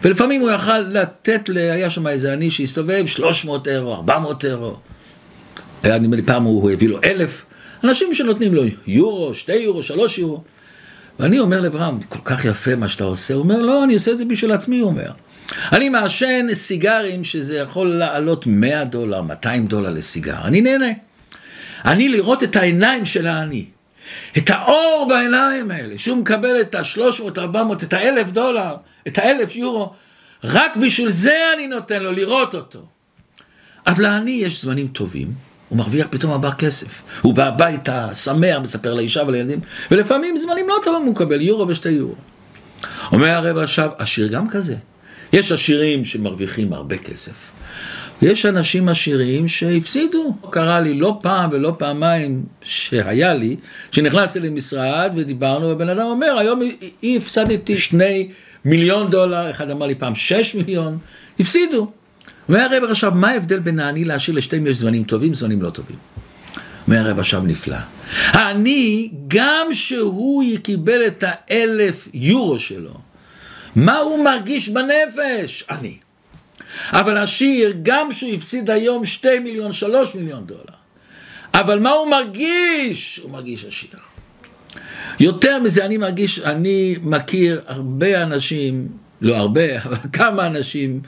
ולפעמים 0.03 0.41
הוא 0.41 0.51
יכל 0.51 0.79
לתת, 0.79 1.49
היה 1.57 1.91
שם 1.91 2.07
איזה 2.07 2.33
עני 2.33 2.51
שהסתובב 2.51 3.07
300 3.07 3.69
אירו, 3.69 3.95
400 3.95 4.45
אירו. 4.45 4.77
היה 5.83 5.99
נדמה 5.99 6.17
לי 6.17 6.23
פעם 6.23 6.43
הוא 6.43 6.71
הביא 6.71 6.89
לו 6.89 6.99
אלף, 7.05 7.45
אנשים 7.85 8.15
שנותנים 8.15 8.55
לו 8.55 8.63
יורו, 8.87 9.35
שתי 9.35 9.57
יורו, 9.57 9.83
שלוש 9.83 10.19
יורו. 10.19 10.43
ואני 11.21 11.39
אומר 11.39 11.61
לברם, 11.61 11.99
כל 12.09 12.19
כך 12.25 12.45
יפה 12.45 12.77
מה 12.77 12.89
שאתה 12.89 13.05
עושה, 13.05 13.35
הוא 13.35 13.43
אומר, 13.43 13.63
לא, 13.63 13.85
אני 13.85 13.95
עושה 13.95 14.11
את 14.11 14.19
זה 14.19 14.25
בשביל 14.25 14.53
עצמי, 14.53 14.79
הוא 14.79 14.91
אומר. 14.91 15.11
אני 15.73 15.89
מעשן 15.89 16.55
סיגרים 16.55 17.25
שזה 17.25 17.57
יכול 17.57 17.89
לעלות 17.89 18.47
100 18.47 18.85
דולר, 18.85 19.23
200 19.23 19.67
דולר 19.67 19.91
לסיגר, 19.91 20.37
אני 20.45 20.61
נהנה. 20.61 20.91
אני 21.85 22.09
לראות 22.09 22.43
את 22.43 22.57
העיניים 22.57 23.05
של 23.05 23.27
העני, 23.27 23.65
את 24.39 24.51
האור 24.51 25.07
בעיניים 25.09 25.71
האלה, 25.71 25.99
שהוא 25.99 26.17
מקבל 26.17 26.61
את 26.61 26.75
ה-300, 26.75 27.39
400, 27.39 27.83
את 27.83 27.93
ה-1000 27.93 28.31
דולר, 28.31 28.75
את 29.07 29.19
ה-1000 29.19 29.59
יורו, 29.59 29.93
רק 30.45 30.77
בשביל 30.77 31.09
זה 31.09 31.37
אני 31.55 31.67
נותן 31.67 32.03
לו 32.03 32.13
לראות 32.13 32.55
אותו. 32.55 32.87
אז 33.87 33.99
לעני 33.99 34.31
יש 34.31 34.63
זמנים 34.63 34.89
טובים, 34.89 35.33
הוא 35.71 35.79
מרוויח 35.79 36.07
פתאום 36.11 36.33
הרבה 36.33 36.53
כסף. 36.53 37.03
הוא 37.23 37.35
בא 37.35 37.47
הביתה, 37.47 38.15
שמח, 38.15 38.59
מספר 38.63 38.95
לאישה 38.95 39.23
ולילדים, 39.27 39.61
ולפעמים 39.91 40.39
זמנים 40.39 40.69
לא 40.69 40.77
טובים 40.83 41.03
הוא 41.03 41.11
מקבל 41.11 41.41
יורו 41.41 41.69
ושתי 41.69 41.89
יורו. 41.89 42.15
אומר 43.13 43.29
הרב 43.29 43.57
עכשיו, 43.59 43.91
עשיר 43.99 44.27
גם 44.27 44.49
כזה. 44.49 44.77
יש 45.33 45.53
עשירים 45.53 46.05
שמרוויחים 46.05 46.73
הרבה 46.73 46.97
כסף. 46.97 47.33
יש 48.23 48.47
אנשים 48.47 48.89
עשירים 48.89 49.49
שהפסידו. 49.49 50.35
קרה 50.51 50.81
לי 50.81 50.95
לא 50.95 51.19
פעם 51.23 51.51
ולא 51.53 51.75
פעמיים 51.79 52.45
שהיה 52.63 53.35
לי, 53.35 53.57
שנכנסתי 53.91 54.41
למשרד 54.41 55.13
ודיברנו, 55.17 55.69
והבן 55.69 55.89
אדם 55.89 56.07
אומר, 56.07 56.39
היום 56.39 56.61
הפסדתי 57.03 57.77
שני 57.77 58.29
מיליון 58.65 59.11
דולר, 59.11 59.51
אחד 59.51 59.71
אמר 59.71 59.87
לי 59.87 59.95
פעם 59.95 60.15
שש 60.15 60.55
מיליון, 60.55 60.99
הפסידו. 61.41 61.91
אומר 62.51 62.61
הרב 62.61 62.91
עכשיו, 62.91 63.13
מה 63.15 63.29
ההבדל 63.29 63.59
בין 63.59 63.81
העני 63.81 64.05
לעשיר 64.05 64.35
לשתיהם 64.35 64.67
יש 64.67 64.77
זמנים 64.77 65.05
טובים, 65.05 65.35
זמנים 65.35 65.63
לא 65.63 65.71
טובים? 65.71 65.97
אומר 66.87 66.99
הרב 66.99 67.19
עכשיו 67.19 67.43
נפלא. 67.43 67.77
העני, 68.27 69.11
גם 69.29 69.67
שהוא 69.73 70.45
קיבל 70.63 71.07
את 71.07 71.25
האלף 71.27 72.09
יורו 72.15 72.59
שלו, 72.59 72.95
מה 73.77 73.99
הוא 73.99 74.25
מרגיש 74.25 74.69
בנפש? 74.69 75.65
עני. 75.71 75.97
אבל 76.91 77.19
עשיר, 77.19 77.75
גם 77.83 78.13
שהוא 78.13 78.35
הפסיד 78.35 78.71
היום 78.71 79.05
שתי 79.05 79.39
מיליון, 79.39 79.73
שלוש 79.73 80.15
מיליון 80.15 80.47
דולר. 80.47 80.81
אבל 81.55 81.79
מה 81.79 81.91
הוא 81.91 82.11
מרגיש? 82.11 83.21
הוא 83.23 83.31
מרגיש 83.31 83.65
עשיר. 83.65 83.91
יותר 85.21 85.59
מזה, 85.59 85.85
אני 85.85 85.97
מרגיש, 85.97 86.39
אני 86.39 86.97
מכיר 87.03 87.61
הרבה 87.67 88.23
אנשים, 88.23 88.89
לא 89.21 89.37
הרבה, 89.37 89.83
אבל 89.83 89.97
כמה 90.13 90.47
אנשים, 90.47 91.01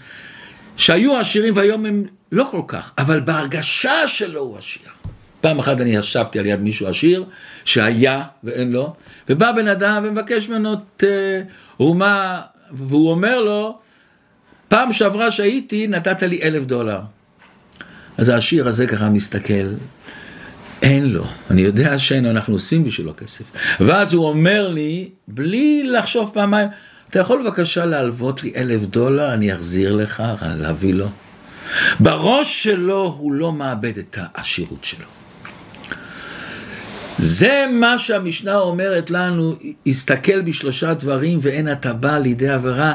שהיו 0.76 1.18
עשירים 1.18 1.56
והיום 1.56 1.86
הם 1.86 2.04
לא 2.32 2.48
כל 2.50 2.62
כך, 2.66 2.92
אבל 2.98 3.20
בהרגשה 3.20 4.06
שלו 4.06 4.40
הוא 4.40 4.58
עשיר. 4.58 4.88
פעם 5.40 5.58
אחת 5.58 5.80
אני 5.80 5.90
ישבתי 5.96 6.38
על 6.38 6.46
יד 6.46 6.60
מישהו 6.60 6.86
עשיר, 6.86 7.24
שהיה 7.64 8.22
ואין 8.44 8.72
לו, 8.72 8.94
ובא 9.28 9.52
בן 9.52 9.68
אדם 9.68 10.02
ומבקש 10.04 10.48
ממנו 10.48 10.74
תרומה, 11.76 12.40
והוא 12.72 13.10
אומר 13.10 13.40
לו, 13.40 13.78
פעם 14.68 14.92
שעברה 14.92 15.30
שהייתי 15.30 15.86
נתת 15.86 16.22
לי 16.22 16.42
אלף 16.42 16.64
דולר. 16.64 17.00
אז 18.18 18.28
העשיר 18.28 18.68
הזה 18.68 18.86
ככה 18.86 19.08
מסתכל, 19.08 19.74
אין 20.82 21.12
לו, 21.12 21.24
אני 21.50 21.62
יודע 21.62 21.98
שאין 21.98 22.24
לו, 22.24 22.30
אנחנו 22.30 22.54
אוספים 22.54 22.84
בשבילו 22.84 23.16
כסף. 23.16 23.44
ואז 23.80 24.14
הוא 24.14 24.26
אומר 24.26 24.68
לי, 24.68 25.10
בלי 25.28 25.82
לחשוב 25.84 26.30
פעמיים, 26.34 26.68
אתה 27.12 27.20
יכול 27.20 27.42
בבקשה 27.42 27.84
להלוות 27.84 28.42
לי 28.42 28.52
אלף 28.56 28.80
דולר, 28.80 29.34
אני 29.34 29.52
אחזיר 29.52 29.92
לך, 29.92 30.22
להביא 30.42 30.94
לו. 30.94 31.06
בראש 32.00 32.62
שלו 32.62 33.16
הוא 33.18 33.32
לא 33.32 33.52
מאבד 33.52 33.98
את 33.98 34.18
העשירות 34.20 34.84
שלו. 34.84 35.06
זה 37.18 37.66
מה 37.72 37.98
שהמשנה 37.98 38.54
אומרת 38.54 39.10
לנו, 39.10 39.54
הסתכל 39.86 40.40
בשלושה 40.40 40.94
דברים 40.94 41.38
ואין 41.42 41.72
אתה 41.72 41.92
בא 41.92 42.18
לידי 42.18 42.48
עבירה, 42.48 42.94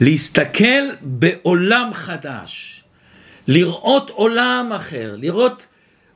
להסתכל 0.00 0.82
בעולם 1.00 1.90
חדש, 1.92 2.82
לראות 3.48 4.10
עולם 4.10 4.72
אחר, 4.76 5.14
לראות 5.18 5.66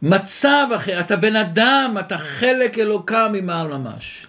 מצב 0.02 0.66
אחר, 0.76 1.00
אתה 1.00 1.16
בן 1.16 1.36
אדם, 1.36 1.96
אתה 2.00 2.18
חלק 2.18 2.78
אלוקה 2.78 3.28
ממעל 3.32 3.66
ממש. 3.66 4.26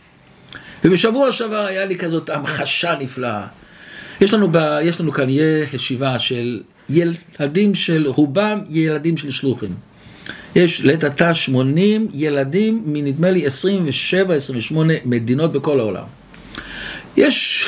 ובשבוע 0.86 1.32
שעבר 1.32 1.66
היה 1.66 1.86
לי 1.86 1.98
כזאת 1.98 2.30
המחשה 2.30 2.96
נפלאה. 3.00 3.48
יש 4.22 4.34
לנו, 4.34 4.52
ב, 4.52 4.78
יש 4.84 5.00
לנו 5.02 5.12
כאן 5.12 5.28
ישיבה 5.74 6.20
של 6.20 6.62
ילדים 6.90 7.76
של, 7.76 8.08
רובם 8.08 8.60
ילדים 8.70 9.18
של 9.18 9.32
שלוחים. 9.32 9.76
יש 10.56 10.82
לעת 10.82 11.04
עתה 11.04 11.34
80 11.34 12.08
ילדים 12.14 12.84
מנדמה 12.86 13.30
לי 13.32 13.46
27-28 13.48 13.50
מדינות 15.06 15.52
בכל 15.52 15.80
העולם. 15.80 16.06
יש 17.18 17.66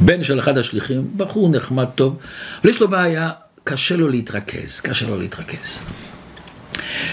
בן 0.00 0.22
של 0.22 0.38
אחד 0.38 0.58
השליחים, 0.58 1.10
בחור 1.16 1.48
נחמד 1.48 1.86
טוב, 1.94 2.16
אבל 2.62 2.70
יש 2.70 2.80
לו 2.80 2.88
בעיה, 2.88 3.30
קשה 3.64 3.96
לו 3.96 4.08
להתרכז, 4.08 4.80
קשה 4.80 5.06
לו 5.06 5.18
להתרכז. 5.18 5.80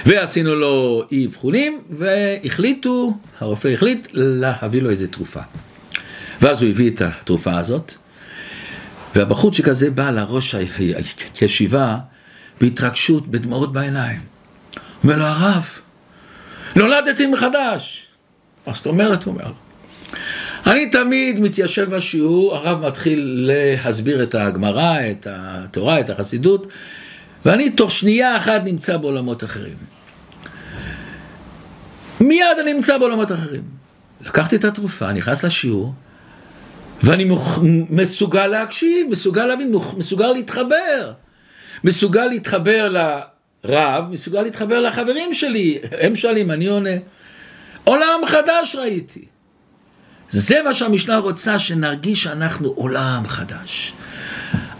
ועשינו 0.05 0.55
לו 0.55 1.03
אבחונים, 1.25 1.81
והחליטו, 1.89 3.13
הרופא 3.39 3.67
החליט 3.67 4.07
להביא 4.13 4.81
לו 4.81 4.89
איזה 4.89 5.07
תרופה. 5.07 5.39
ואז 6.41 6.61
הוא 6.61 6.69
הביא 6.69 6.89
את 6.89 7.01
התרופה 7.01 7.57
הזאת, 7.57 7.93
והבחורצ'יק 9.15 9.67
הזה 9.67 9.91
בא 9.91 10.09
לראש 10.09 10.55
הישיבה 11.41 11.97
בהתרגשות, 12.61 13.27
בדמעות 13.27 13.73
בעיניים. 13.73 14.19
אומר 15.03 15.17
לו, 15.17 15.23
הרב, 15.23 15.69
נולדתי 16.75 17.25
מחדש. 17.25 18.07
מה 18.67 18.73
זאת 18.73 18.85
אומרת? 18.85 19.23
הוא 19.23 19.33
אומר. 19.33 19.51
אני 20.67 20.89
תמיד 20.89 21.39
מתיישב 21.39 21.95
בשיעור, 21.95 22.55
הרב 22.55 22.85
מתחיל 22.85 23.49
להסביר 23.51 24.23
את 24.23 24.35
הגמרא, 24.35 24.99
את 25.11 25.27
התורה, 25.29 25.99
את 25.99 26.09
החסידות, 26.09 26.67
ואני 27.45 27.69
תוך 27.69 27.91
שנייה 27.91 28.37
אחת 28.37 28.61
נמצא 28.63 28.97
בעולמות 28.97 29.43
אחרים. 29.43 29.77
מיד 32.21 32.59
אני 32.61 32.73
נמצא 32.73 32.97
בעולמות 32.97 33.31
אחרים. 33.31 33.63
לקחתי 34.21 34.55
את 34.55 34.63
התרופה, 34.63 35.11
נכנס 35.11 35.43
לשיעור, 35.43 35.93
ואני 37.03 37.29
מסוגל 37.89 38.47
להקשיב, 38.47 39.07
מסוגל 39.09 39.45
להבין, 39.45 39.75
מסוגל 39.97 40.31
להתחבר. 40.31 41.11
מסוגל 41.83 42.25
להתחבר 42.25 42.89
לרב, 42.89 44.07
מסוגל 44.11 44.41
להתחבר 44.41 44.79
לחברים 44.79 45.33
שלי. 45.33 45.79
הם 45.91 46.15
שואלים, 46.15 46.51
אני 46.51 46.67
עונה. 46.67 46.89
עולם 47.83 48.19
חדש 48.27 48.75
ראיתי. 48.75 49.25
זה 50.29 50.61
מה 50.63 50.73
שהמשנה 50.73 51.17
רוצה, 51.17 51.59
שנרגיש 51.59 52.23
שאנחנו 52.23 52.67
עולם 52.67 53.23
חדש. 53.27 53.93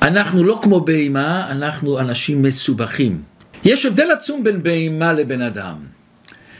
אנחנו 0.06 0.44
לא 0.44 0.60
כמו 0.64 0.82
בהמה, 0.82 1.48
אנחנו 1.52 2.00
אנשים 2.00 2.42
מסובכים. 2.42 3.22
יש 3.64 3.86
הבדל 3.86 4.12
עצום 4.12 4.44
בין 4.44 4.64
בהמה 4.64 5.14
לבן 5.14 5.42
אדם. 5.42 5.76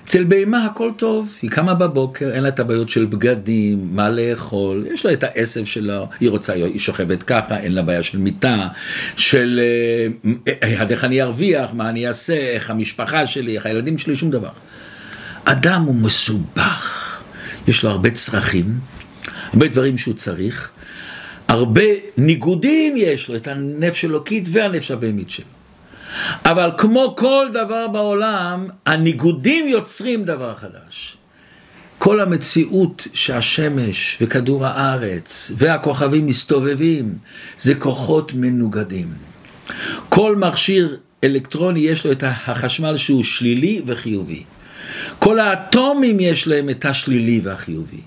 אצל 0.06 0.24
בהמה 0.24 0.66
הכל 0.66 0.92
טוב, 0.98 1.34
היא 1.42 1.52
קמה 1.52 1.74
בבוקר, 1.74 2.32
אין 2.32 2.44
לה 2.44 2.50
את 2.50 2.60
הבעיות 2.60 2.90
של 2.90 3.06
בגדים, 3.06 3.90
מה 3.92 4.10
לאכול, 4.10 4.88
יש 4.94 5.06
לה 5.06 5.14
את 5.14 5.24
העשב 5.24 5.66
שלו, 5.66 6.08
היא 6.20 6.30
רוצה, 6.30 6.54
היא 6.54 6.80
שוכבת 6.80 7.24
ככה, 7.24 7.58
אין 7.58 7.72
לה 7.72 7.82
בעיה 7.82 8.04
של 8.04 8.18
מיטה, 8.18 8.68
של 9.18 9.60
אה, 9.64 10.32
אה, 10.64 10.86
איך 10.90 11.04
אני 11.04 11.22
ארוויח, 11.22 11.70
מה 11.74 11.90
אני 11.90 12.08
אעשה, 12.08 12.34
איך 12.34 12.70
המשפחה 12.70 13.28
שלי, 13.28 13.56
איך 13.56 13.66
הילדים 13.66 13.98
שלי, 13.98 14.16
שום 14.16 14.32
דבר. 14.32 14.52
אדם 15.44 15.82
הוא 15.82 15.96
מסובך, 15.96 17.18
יש 17.68 17.84
לו 17.84 17.90
הרבה 17.90 18.12
צרכים, 18.12 18.80
הרבה 19.54 19.68
דברים 19.68 19.98
שהוא 19.98 20.14
צריך, 20.14 20.70
הרבה 21.56 21.82
ניגודים 22.18 22.94
יש 22.98 23.30
לו, 23.30 23.36
את 23.36 23.48
הנפש 23.48 24.06
אלוקית 24.06 24.44
והנפש 24.52 24.92
הבהמית 24.92 25.30
שלו. 25.30 25.46
אבל 26.46 26.72
כמו 26.78 27.14
כל 27.18 27.46
דבר 27.54 27.88
בעולם, 27.88 28.68
הניגודים 28.86 29.68
יוצרים 29.68 30.24
דבר 30.24 30.54
חדש. 30.56 31.18
כל 31.98 32.20
המציאות 32.20 33.08
שהשמש 33.14 34.18
וכדור 34.22 34.66
הארץ 34.66 35.52
והכוכבים 35.58 36.28
מסתובבים, 36.28 37.18
זה 37.58 37.76
כוחות 37.76 38.32
מנוגדים. 38.34 39.14
כל 40.10 40.36
מכשיר 40.36 40.98
אלקטרוני 41.24 41.80
יש 41.80 42.06
לו 42.06 42.12
את 42.12 42.24
החשמל 42.24 42.98
שהוא 42.98 43.24
שלילי 43.24 43.82
וחיובי. 43.86 44.44
כל 45.20 45.40
האטומים 45.40 46.20
יש 46.20 46.48
להם 46.48 46.70
את 46.70 46.86
השלילי 46.86 47.42
והחיובי. 47.44 48.02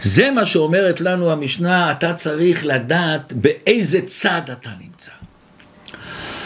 זה 0.00 0.30
מה 0.30 0.46
שאומרת 0.46 1.00
לנו 1.00 1.32
המשנה, 1.32 1.90
אתה 1.90 2.14
צריך 2.14 2.66
לדעת 2.66 3.32
באיזה 3.32 4.00
צד 4.06 4.42
אתה 4.52 4.70
נמצא. 4.80 5.10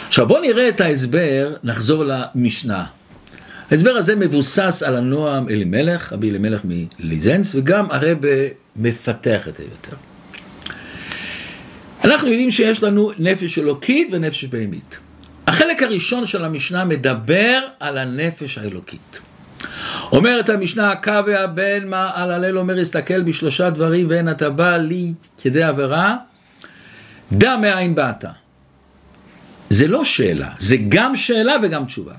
עכשיו 0.07 0.27
בואו 0.27 0.41
נראה 0.41 0.69
את 0.69 0.81
ההסבר, 0.81 1.55
נחזור 1.63 2.03
למשנה. 2.05 2.85
ההסבר 3.71 3.89
הזה 3.89 4.15
מבוסס 4.15 4.83
על 4.85 4.97
הנועם 4.97 5.49
אלימלך, 5.49 6.13
רבי 6.13 6.29
אלימלך 6.29 6.61
מליזנס, 6.63 7.55
וגם 7.55 7.91
הרב 7.91 8.17
מפתח 8.75 9.47
את 9.47 9.55
זה 9.55 9.63
יותר. 9.63 9.97
אנחנו 12.03 12.27
יודעים 12.27 12.51
שיש 12.51 12.83
לנו 12.83 13.11
נפש 13.17 13.59
אלוקית 13.59 14.07
ונפש 14.11 14.45
בהמית. 14.45 14.99
החלק 15.47 15.83
הראשון 15.83 16.25
של 16.25 16.45
המשנה 16.45 16.85
מדבר 16.85 17.59
על 17.79 17.97
הנפש 17.97 18.57
האלוקית. 18.57 19.19
אומרת 20.11 20.49
המשנה, 20.49 20.95
עקביא 20.95 21.47
בן 21.47 21.87
מהללאל 21.87 22.57
אומר, 22.57 22.79
הסתכל 22.79 23.21
בשלושה 23.21 23.69
דברים 23.69 24.09
ואין 24.09 24.31
אתה 24.31 24.49
בא 24.49 24.77
לידי 24.77 25.63
עבירה, 25.63 26.15
דע 27.31 27.57
מאין 27.57 27.95
באת. 27.95 28.25
זה 29.69 29.87
לא 29.87 30.05
שאלה, 30.05 30.49
זה 30.59 30.77
גם 30.89 31.15
שאלה 31.15 31.53
וגם 31.63 31.85
תשובה. 31.85 32.13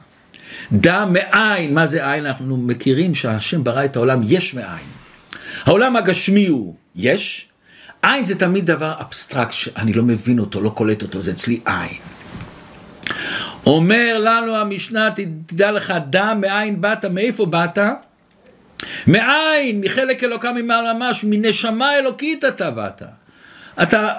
דע 0.73 1.05
מאין, 1.05 1.75
מה 1.75 1.87
זה 1.87 2.13
אין? 2.13 2.27
אנחנו 2.27 2.57
מכירים 2.57 3.15
שהשם 3.15 3.65
ברא 3.65 3.85
את 3.85 3.97
העולם 3.97 4.21
יש 4.23 4.55
מאין. 4.55 4.89
העולם 5.65 5.97
הגשמי 5.97 6.47
הוא 6.47 6.75
יש, 6.97 7.49
אין 8.03 8.25
זה 8.25 8.39
תמיד 8.39 8.67
דבר 8.67 8.95
אבסטרקט 9.01 9.53
שאני 9.53 9.93
לא 9.93 10.03
מבין 10.03 10.39
אותו, 10.39 10.61
לא 10.61 10.71
קולט 10.71 11.03
אותו, 11.03 11.23
זה 11.23 11.31
אצלי 11.31 11.61
אין. 11.65 12.16
אומר 13.67 14.19
לנו 14.19 14.57
המשנה, 14.57 15.09
תדע 15.47 15.71
לך, 15.71 15.95
דע 16.11 16.35
מאין 16.35 16.81
באת, 16.81 17.05
מאיפה 17.05 17.47
באת? 17.47 17.79
מאין, 19.07 19.81
מחלק 19.81 20.25
אלוקה 20.25 20.53
ממעל 20.53 20.93
ממש, 20.93 21.25
מנשמה 21.25 21.99
אלוקית 21.99 22.45
אתה 22.45 22.71
באת. 22.71 23.03
אתה, 23.83 24.15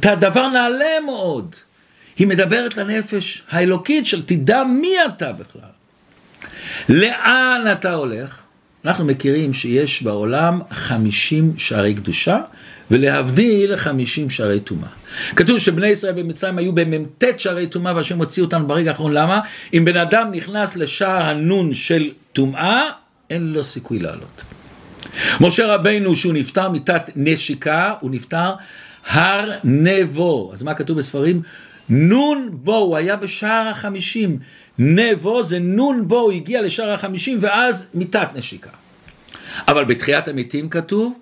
אתה 0.00 0.14
דבר 0.14 0.48
נעלה 0.48 1.00
מאוד. 1.06 1.54
היא 2.18 2.26
מדברת 2.26 2.76
לנפש 2.76 3.42
האלוקית 3.50 4.06
של 4.06 4.22
תדע 4.22 4.64
מי 4.64 4.94
אתה 5.06 5.32
בכלל. 5.32 5.70
לאן 6.88 7.64
אתה 7.72 7.92
הולך? 7.92 8.38
אנחנו 8.84 9.04
מכירים 9.04 9.54
שיש 9.54 10.02
בעולם 10.02 10.60
חמישים 10.70 11.58
שערי 11.58 11.94
קדושה, 11.94 12.40
ולהבדיל 12.90 13.76
חמישים 13.76 14.30
שערי 14.30 14.60
טומאה. 14.60 14.88
כתוב 15.36 15.58
שבני 15.58 15.86
ישראל 15.86 16.12
במצרים 16.12 16.58
היו 16.58 16.72
במ"ט 16.72 17.24
שערי 17.38 17.66
טומאה 17.66 17.96
והשם 17.96 18.18
הוציא 18.18 18.42
אותנו 18.42 18.66
ברגע 18.66 18.90
האחרון, 18.90 19.12
למה? 19.12 19.40
אם 19.74 19.84
בן 19.84 19.96
אדם 19.96 20.28
נכנס 20.32 20.76
לשער 20.76 21.22
הנון 21.22 21.74
של 21.74 22.10
טומאה, 22.32 22.82
אין 23.30 23.52
לו 23.52 23.64
סיכוי 23.64 23.98
לעלות. 23.98 24.42
משה 25.40 25.74
רבינו 25.74 26.16
שהוא 26.16 26.32
נפטר 26.32 26.70
מיתת 26.70 27.02
נשיקה, 27.16 27.94
הוא 28.00 28.10
נפטר 28.10 28.54
הר 29.06 29.50
נבו. 29.64 30.50
אז 30.54 30.62
מה 30.62 30.74
כתוב 30.74 30.98
בספרים? 30.98 31.42
נון 31.88 32.48
בו, 32.52 32.76
הוא 32.76 32.96
היה 32.96 33.16
בשער 33.16 33.68
החמישים. 33.68 34.38
נבו 34.78 35.42
זה 35.42 35.58
נון 35.58 36.08
בו, 36.08 36.18
הוא 36.18 36.32
הגיע 36.32 36.62
לשער 36.62 36.90
החמישים 36.90 37.38
ואז 37.40 37.86
מיתת 37.94 38.28
נשיקה. 38.34 38.70
אבל 39.68 39.84
בתחיית 39.84 40.28
המתים 40.28 40.68
כתוב, 40.68 41.18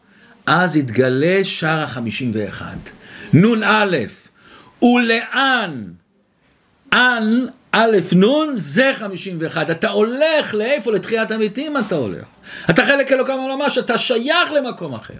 אז 0.46 0.76
התגלה 0.76 1.44
שער 1.44 1.82
החמישים 1.82 2.30
ואחד. 2.34 2.76
נון 3.32 3.62
א', 3.64 3.96
ולאן? 4.82 5.82
אן, 6.94 7.46
א', 7.72 7.96
נון, 8.12 8.52
זה 8.54 8.92
חמישים 8.94 9.36
ואחד. 9.40 9.70
אתה 9.70 9.88
הולך 9.88 10.54
לאיפה? 10.54 10.92
לתחיית 10.92 11.30
המתים 11.30 11.76
אתה 11.76 11.94
הולך. 11.94 12.26
אתה 12.70 12.86
חלק 12.86 13.12
אלוקם 13.12 13.32
עולמה, 13.32 13.70
שאתה 13.70 13.98
שייך 13.98 14.52
למקום 14.52 14.94
אחר. 14.94 15.14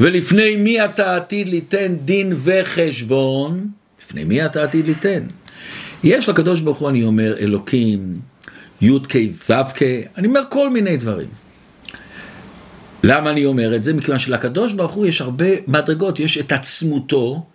ולפני 0.00 0.56
מי 0.56 0.84
אתה 0.84 1.16
עתיד 1.16 1.48
ליתן 1.48 1.96
דין 1.96 2.32
וחשבון? 2.36 3.68
לפני 4.02 4.24
מי 4.24 4.46
אתה 4.46 4.62
עתיד 4.62 4.86
ליתן? 4.86 5.26
יש 6.04 6.28
לקדוש 6.28 6.60
ברוך 6.60 6.78
הוא, 6.78 6.90
אני 6.90 7.04
אומר, 7.04 7.36
אלוקים, 7.38 8.14
י"ק 8.80 9.14
ו"ק, 9.50 9.82
אני 10.16 10.28
אומר 10.28 10.40
כל 10.48 10.70
מיני 10.70 10.96
דברים. 10.96 11.28
למה 13.02 13.30
אני 13.30 13.44
אומר 13.44 13.76
את 13.76 13.82
זה? 13.82 13.92
מכיוון 13.92 14.18
שלקדוש 14.18 14.72
ברוך 14.72 14.92
הוא 14.92 15.06
יש 15.06 15.20
הרבה 15.20 15.46
מדרגות, 15.66 16.20
יש 16.20 16.38
את 16.38 16.52
עצמותו, 16.52 17.46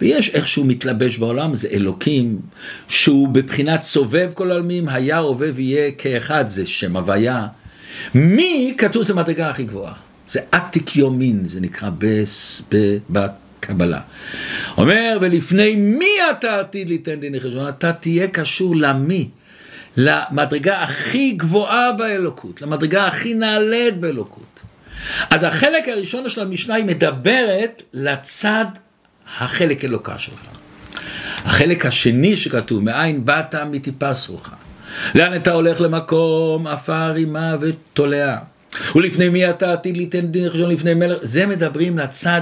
ויש 0.00 0.30
איך 0.30 0.48
שהוא 0.48 0.66
מתלבש 0.66 1.18
בעולם, 1.18 1.54
זה 1.54 1.68
אלוקים, 1.72 2.38
שהוא 2.88 3.28
בבחינת 3.28 3.82
סובב 3.82 4.30
כל 4.34 4.50
העלמים, 4.50 4.88
היה, 4.88 5.18
הווה 5.18 5.48
ויהיה 5.54 5.90
כאחד, 5.92 6.46
זה 6.46 6.66
שם 6.66 6.96
הוויה. 6.96 7.46
מי 8.14 8.74
כתוב 8.78 9.02
זה 9.02 9.14
מדרגה 9.14 9.50
הכי 9.50 9.64
גבוהה. 9.64 9.94
זה 10.28 10.40
עתיק 10.52 10.96
יומין, 10.96 11.44
זה 11.44 11.60
נקרא 11.60 11.90
בס, 11.98 12.62
ב, 12.72 12.96
בקבלה. 13.10 14.00
אומר, 14.76 15.18
ולפני 15.20 15.76
מי 15.76 16.10
אתה 16.30 16.60
עתיד 16.60 16.88
ליתן 16.88 17.20
דין 17.20 17.38
חשבון? 17.38 17.68
אתה 17.68 17.92
תהיה 17.92 18.28
קשור 18.28 18.76
למי. 18.76 19.28
למדרגה 19.96 20.82
הכי 20.82 21.32
גבוהה 21.32 21.92
באלוקות, 21.92 22.62
למדרגה 22.62 23.06
הכי 23.06 23.34
נעלית 23.34 23.96
באלוקות. 23.96 24.55
אז 25.30 25.44
החלק 25.44 25.88
הראשון 25.88 26.28
של 26.28 26.40
המשנה 26.40 26.74
היא 26.74 26.84
מדברת 26.84 27.82
לצד 27.92 28.64
החלק 29.38 29.84
אלוקה 29.84 30.18
שלך. 30.18 30.40
החלק 31.44 31.86
השני 31.86 32.36
שכתוב, 32.36 32.82
מאין 32.82 33.24
באת 33.24 33.54
מטיפס 33.54 34.28
רוחה. 34.28 34.56
לאן 35.14 35.36
אתה 35.36 35.52
הולך 35.52 35.80
למקום 35.80 36.66
עפר 36.66 37.12
רימה 37.12 37.54
ותולעה. 37.60 38.38
ולפני 38.94 39.28
מי 39.28 39.50
אתה 39.50 39.72
עתיד 39.72 39.96
ליתן 39.96 40.26
דין 40.26 40.50
חשבון 40.50 40.70
לפני 40.70 40.94
מלך, 40.94 41.18
זה 41.22 41.46
מדברים 41.46 41.98
לצד 41.98 42.40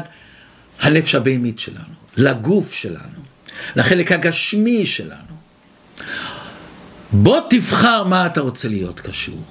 הנפש 0.81 1.15
הבהמית 1.15 1.59
שלנו, 1.59 1.95
לגוף 2.17 2.73
שלנו, 2.73 3.21
לחלק 3.77 4.13
הגשמי 4.13 4.87
שלנו. 4.87 5.35
בוא 7.13 7.41
תבחר 7.51 8.05
מה 8.05 8.27
אתה 8.27 8.41
רוצה 8.41 8.69
להיות 8.69 9.01
קשור. 9.01 9.43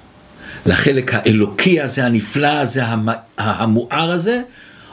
לחלק 0.66 1.14
האלוקי 1.14 1.80
הזה, 1.80 2.06
הנפלא 2.06 2.46
הזה, 2.46 2.82
המואר 3.38 4.10
הזה, 4.10 4.42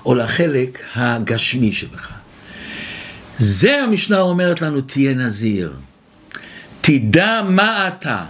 או 0.05 0.15
לחלק 0.15 0.83
הגשמי 0.95 1.71
שבך. 1.71 2.11
זה 3.37 3.81
המשנה 3.83 4.19
אומרת 4.19 4.61
לנו, 4.61 4.81
תהיה 4.81 5.13
נזיר. 5.13 5.73
תדע 6.81 7.41
מה 7.49 7.87
אתה, 7.87 8.25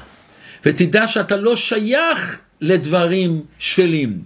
ותדע 0.66 1.08
שאתה 1.08 1.36
לא 1.36 1.56
שייך 1.56 2.40
לדברים 2.62 3.42
שפלים. 3.60 4.20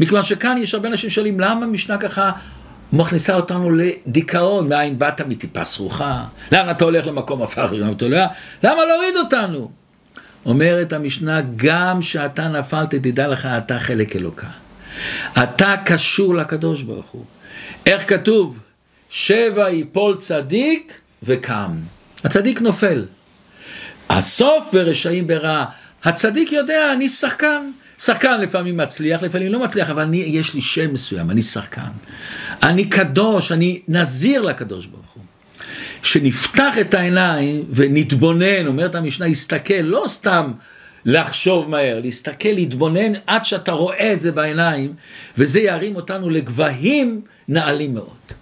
מכיוון 0.00 0.22
שכאן 0.22 0.56
יש 0.58 0.74
הרבה 0.74 0.88
אנשים 0.88 1.10
שואלים, 1.10 1.40
למה 1.40 1.66
המשנה 1.66 1.98
ככה 1.98 2.32
מכניסה 2.92 3.34
אותנו 3.34 3.70
לדיכאון, 3.70 4.68
מאין 4.68 4.98
באת 4.98 5.20
מטיפה 5.20 5.64
סרוחה? 5.64 6.24
לאן 6.52 6.70
אתה 6.70 6.84
הולך 6.84 7.06
למקום 7.06 7.42
עפר? 7.42 7.72
למה 8.62 8.84
להוריד 8.84 9.16
אותנו? 9.16 9.70
אומרת 10.46 10.92
המשנה, 10.92 11.40
גם 11.56 12.02
שאתה 12.02 12.48
נפלת, 12.48 12.94
תדע 12.94 13.28
לך, 13.28 13.46
אתה 13.46 13.78
חלק 13.78 14.16
אלוקה. 14.16 14.46
אתה 15.42 15.74
קשור 15.84 16.34
לקדוש 16.34 16.82
ברוך 16.82 17.06
הוא. 17.06 17.24
איך 17.86 18.08
כתוב? 18.08 18.58
שבע 19.10 19.70
יפול 19.70 20.16
צדיק 20.16 21.00
וקם. 21.22 21.76
הצדיק 22.24 22.60
נופל. 22.60 23.06
הסוף 24.10 24.70
ורשעים 24.72 25.26
ברע. 25.26 25.64
הצדיק 26.04 26.52
יודע, 26.52 26.92
אני 26.92 27.08
שחקן. 27.08 27.70
שחקן 27.98 28.40
לפעמים 28.40 28.76
מצליח, 28.76 29.22
לפעמים 29.22 29.52
לא 29.52 29.58
מצליח, 29.58 29.90
אבל 29.90 30.02
אני, 30.02 30.16
יש 30.16 30.54
לי 30.54 30.60
שם 30.60 30.94
מסוים, 30.94 31.30
אני 31.30 31.42
שחקן. 31.42 31.90
אני 32.62 32.84
קדוש, 32.84 33.52
אני 33.52 33.80
נזיר 33.88 34.42
לקדוש 34.42 34.86
ברוך 34.86 35.00
הוא. 35.00 35.05
שנפתח 36.06 36.74
את 36.80 36.94
העיניים 36.94 37.64
ונתבונן, 37.74 38.66
אומרת 38.66 38.94
המשנה, 38.94 39.26
להסתכל, 39.26 39.74
לא 39.74 40.04
סתם 40.06 40.52
לחשוב 41.04 41.70
מהר, 41.70 42.00
להסתכל, 42.02 42.48
להתבונן 42.48 43.12
עד 43.26 43.44
שאתה 43.44 43.72
רואה 43.72 44.12
את 44.12 44.20
זה 44.20 44.32
בעיניים, 44.32 44.94
וזה 45.38 45.60
ירים 45.60 45.96
אותנו 45.96 46.30
לגבהים 46.30 47.20
נעלים 47.48 47.94
מאוד. 47.94 48.35